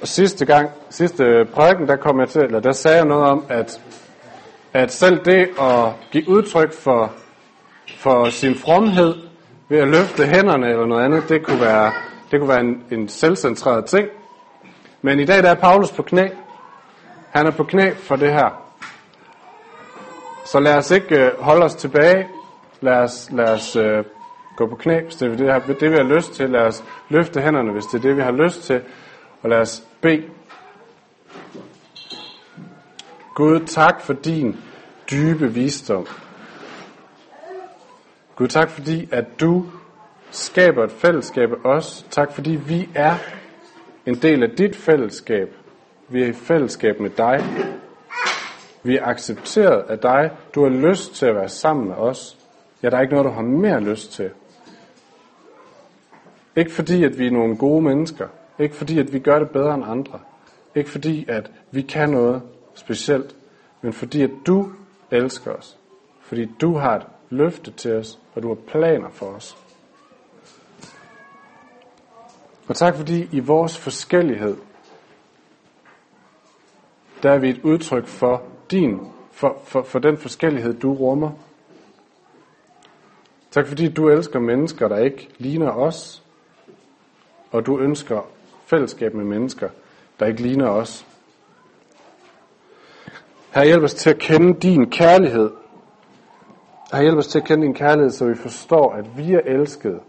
Og 0.00 0.08
sidste 0.08 0.46
gang, 0.46 0.70
sidste 0.90 1.46
prædiken, 1.54 1.88
der 1.88 1.96
kom 1.96 2.20
jeg 2.20 2.28
til, 2.28 2.40
eller 2.40 2.60
der 2.60 2.72
sagde 2.72 2.96
jeg 2.96 3.06
noget 3.06 3.24
om, 3.24 3.44
at, 3.48 3.80
at 4.72 4.92
selv 4.92 5.24
det 5.24 5.48
at 5.60 5.92
give 6.10 6.28
udtryk 6.28 6.72
for, 6.72 7.12
for 7.98 8.30
sin 8.30 8.54
fromhed 8.54 9.14
ved 9.68 9.78
at 9.78 9.88
løfte 9.88 10.26
hænderne 10.26 10.68
eller 10.68 10.86
noget 10.86 11.04
andet, 11.04 11.28
det 11.28 11.46
kunne 11.46 11.60
være, 11.60 11.92
det 12.30 12.40
kunne 12.40 12.48
være 12.48 12.60
en, 12.60 12.84
en 12.90 13.08
selvcentreret 13.08 13.84
ting. 13.84 14.08
Men 15.02 15.20
i 15.20 15.24
dag 15.24 15.42
der 15.42 15.50
er 15.50 15.54
Paulus 15.54 15.92
på 15.92 16.02
knæ. 16.02 16.28
Han 17.30 17.46
er 17.46 17.50
på 17.50 17.64
knæ 17.64 17.90
for 17.94 18.16
det 18.16 18.32
her. 18.32 18.62
Så 20.44 20.60
lad 20.60 20.76
os 20.76 20.90
ikke 20.90 21.24
øh, 21.24 21.40
holde 21.40 21.64
os 21.64 21.74
tilbage. 21.74 22.28
Lad 22.80 22.96
os, 22.96 23.28
lad 23.32 23.48
os 23.48 23.76
øh, 23.76 24.04
gå 24.62 24.68
på 24.68 24.76
knæ, 24.76 25.00
hvis 25.00 25.14
det 25.14 25.40
er 25.40 25.58
det, 25.58 25.80
det, 25.80 25.90
vi 25.90 25.96
har 25.96 26.02
lyst 26.16 26.32
til. 26.32 26.50
Lad 26.50 26.60
os 26.60 26.84
løfte 27.08 27.40
hænderne, 27.40 27.72
hvis 27.72 27.84
det 27.84 27.98
er 27.98 28.02
det, 28.02 28.16
vi 28.16 28.22
har 28.22 28.32
lyst 28.32 28.62
til. 28.62 28.80
Og 29.42 29.50
lad 29.50 29.58
os 29.58 29.82
bede. 30.00 30.22
Gud, 33.34 33.60
tak 33.66 34.00
for 34.00 34.12
din 34.12 34.56
dybe 35.10 35.52
visdom. 35.54 36.06
Gud, 38.36 38.48
tak 38.48 38.70
fordi, 38.70 39.08
at 39.12 39.24
du 39.40 39.66
skaber 40.30 40.84
et 40.84 40.90
fællesskab 40.90 41.52
af 41.52 41.68
os. 41.68 42.06
Tak 42.10 42.32
fordi 42.32 42.50
vi 42.50 42.88
er 42.94 43.14
en 44.06 44.14
del 44.14 44.42
af 44.42 44.50
dit 44.50 44.76
fællesskab. 44.76 45.54
Vi 46.08 46.22
er 46.22 46.26
i 46.26 46.32
fællesskab 46.32 47.00
med 47.00 47.10
dig. 47.10 47.44
Vi 48.82 48.96
er 48.96 49.06
accepteret 49.06 49.84
af 49.88 49.98
dig. 49.98 50.30
Du 50.54 50.62
har 50.62 50.70
lyst 50.70 51.14
til 51.14 51.26
at 51.26 51.34
være 51.34 51.48
sammen 51.48 51.88
med 51.88 51.94
os. 51.94 52.38
Ja, 52.82 52.90
der 52.90 52.96
er 52.96 53.00
ikke 53.00 53.14
noget, 53.14 53.26
du 53.26 53.32
har 53.32 53.42
mere 53.42 53.80
lyst 53.80 54.12
til. 54.12 54.30
Ikke 56.56 56.72
fordi, 56.72 57.04
at 57.04 57.18
vi 57.18 57.26
er 57.26 57.30
nogle 57.30 57.56
gode 57.56 57.82
mennesker. 57.82 58.28
Ikke 58.58 58.74
fordi, 58.74 58.98
at 58.98 59.12
vi 59.12 59.18
gør 59.18 59.38
det 59.38 59.50
bedre 59.50 59.74
end 59.74 59.84
andre. 59.86 60.20
Ikke 60.74 60.90
fordi, 60.90 61.24
at 61.28 61.50
vi 61.70 61.82
kan 61.82 62.10
noget 62.10 62.42
specielt. 62.74 63.36
Men 63.82 63.92
fordi, 63.92 64.22
at 64.22 64.30
du 64.46 64.72
elsker 65.10 65.52
os. 65.52 65.78
Fordi 66.20 66.44
du 66.60 66.74
har 66.74 66.96
et 66.96 67.06
løfte 67.30 67.70
til 67.70 67.92
os, 67.92 68.18
og 68.34 68.42
du 68.42 68.48
har 68.48 68.54
planer 68.54 69.10
for 69.10 69.26
os. 69.26 69.56
Og 72.68 72.76
tak 72.76 72.94
fordi 72.96 73.28
i 73.32 73.40
vores 73.40 73.78
forskellighed, 73.78 74.56
der 77.22 77.30
er 77.30 77.38
vi 77.38 77.50
et 77.50 77.60
udtryk 77.62 78.06
for 78.06 78.42
din, 78.70 79.00
for, 79.32 79.60
for, 79.64 79.82
for 79.82 79.98
den 79.98 80.18
forskellighed, 80.18 80.74
du 80.74 80.94
rummer. 80.94 81.30
Tak 83.50 83.66
fordi 83.66 83.88
du 83.88 84.08
elsker 84.08 84.38
mennesker, 84.38 84.88
der 84.88 84.98
ikke 84.98 85.28
ligner 85.38 85.70
os, 85.70 86.21
og 87.52 87.66
du 87.66 87.78
ønsker 87.78 88.20
fællesskab 88.66 89.14
med 89.14 89.24
mennesker, 89.24 89.68
der 90.20 90.26
ikke 90.26 90.42
ligner 90.42 90.68
os. 90.68 91.06
Her 93.54 93.64
hjælp 93.64 93.82
os 93.82 93.94
til 93.94 94.10
at 94.10 94.18
kende 94.18 94.60
din 94.60 94.90
kærlighed. 94.90 95.50
Her 96.92 97.02
hjælp 97.02 97.18
os 97.18 97.26
til 97.26 97.38
at 97.38 97.44
kende 97.44 97.64
din 97.64 97.74
kærlighed, 97.74 98.10
så 98.10 98.24
vi 98.24 98.34
forstår, 98.34 98.92
at 98.92 99.16
vi 99.16 99.34
er 99.34 99.40
elskede, 99.44 100.00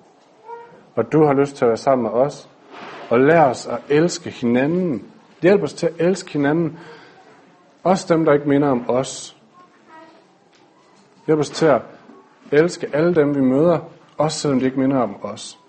og 0.96 1.12
du 1.12 1.26
har 1.26 1.34
lyst 1.34 1.56
til 1.56 1.66
at 1.66 1.70
være 1.70 1.78
sammen 1.78 2.04
med 2.04 2.12
os. 2.12 2.50
Og 3.10 3.20
lær 3.20 3.42
os 3.42 3.68
at 3.68 3.80
elske 3.90 4.30
hinanden. 4.30 5.04
Hjælp 5.42 5.64
os 5.64 5.74
til 5.74 5.88
at 5.88 5.94
elske 6.00 6.34
hinanden, 6.34 6.80
også 7.84 8.14
dem, 8.14 8.26
der 8.26 8.34
ikke 8.34 8.50
minder 8.50 8.70
om 8.70 8.90
os. 8.90 9.38
Hjælp 11.26 11.40
os 11.40 11.50
til 11.50 11.66
at 11.66 11.82
elske 12.52 12.90
alle 12.94 13.16
dem, 13.16 13.36
vi 13.36 13.42
møder, 13.42 13.80
også 14.18 14.40
selvom 14.40 14.60
de 14.60 14.66
ikke 14.66 14.80
minder 14.80 14.98
om 14.98 15.16
os. 15.24 15.60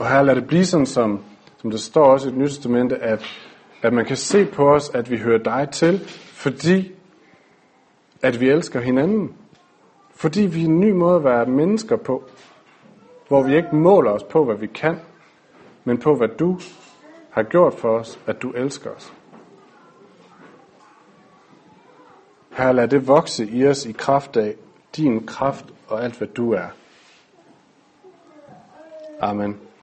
Og 0.00 0.08
her 0.08 0.22
lad 0.22 0.34
det 0.34 0.46
blive 0.46 0.64
sådan, 0.64 0.86
som, 0.86 1.24
som 1.56 1.70
der 1.70 1.78
står 1.78 2.04
også 2.04 2.28
i 2.28 2.30
det 2.30 2.38
nye 2.38 2.48
testamente, 2.48 2.96
at, 2.96 3.24
at 3.82 3.92
man 3.92 4.04
kan 4.04 4.16
se 4.16 4.44
på 4.44 4.74
os, 4.74 4.90
at 4.94 5.10
vi 5.10 5.16
hører 5.16 5.38
dig 5.38 5.68
til, 5.72 6.00
fordi 6.32 6.92
at 8.22 8.40
vi 8.40 8.48
elsker 8.48 8.80
hinanden. 8.80 9.34
Fordi 10.10 10.40
vi 10.40 10.60
er 10.60 10.68
en 10.68 10.80
ny 10.80 10.90
måde 10.90 11.16
at 11.16 11.24
være 11.24 11.46
mennesker 11.46 11.96
på, 11.96 12.24
hvor 13.28 13.42
vi 13.42 13.56
ikke 13.56 13.76
måler 13.76 14.10
os 14.10 14.22
på, 14.22 14.44
hvad 14.44 14.56
vi 14.56 14.66
kan, 14.66 15.00
men 15.84 15.98
på, 15.98 16.14
hvad 16.14 16.28
du 16.28 16.58
har 17.30 17.42
gjort 17.42 17.74
for 17.74 17.98
os, 17.98 18.20
at 18.26 18.42
du 18.42 18.50
elsker 18.50 18.90
os. 18.90 19.12
Her 22.50 22.72
lad 22.72 22.88
det 22.88 23.08
vokse 23.08 23.46
i 23.46 23.66
os 23.66 23.86
i 23.86 23.92
kraft 23.92 24.36
af 24.36 24.54
din 24.96 25.26
kraft 25.26 25.64
og 25.88 26.04
alt, 26.04 26.18
hvad 26.18 26.28
du 26.28 26.52
er. 26.52 26.68
Amen. 29.20 29.69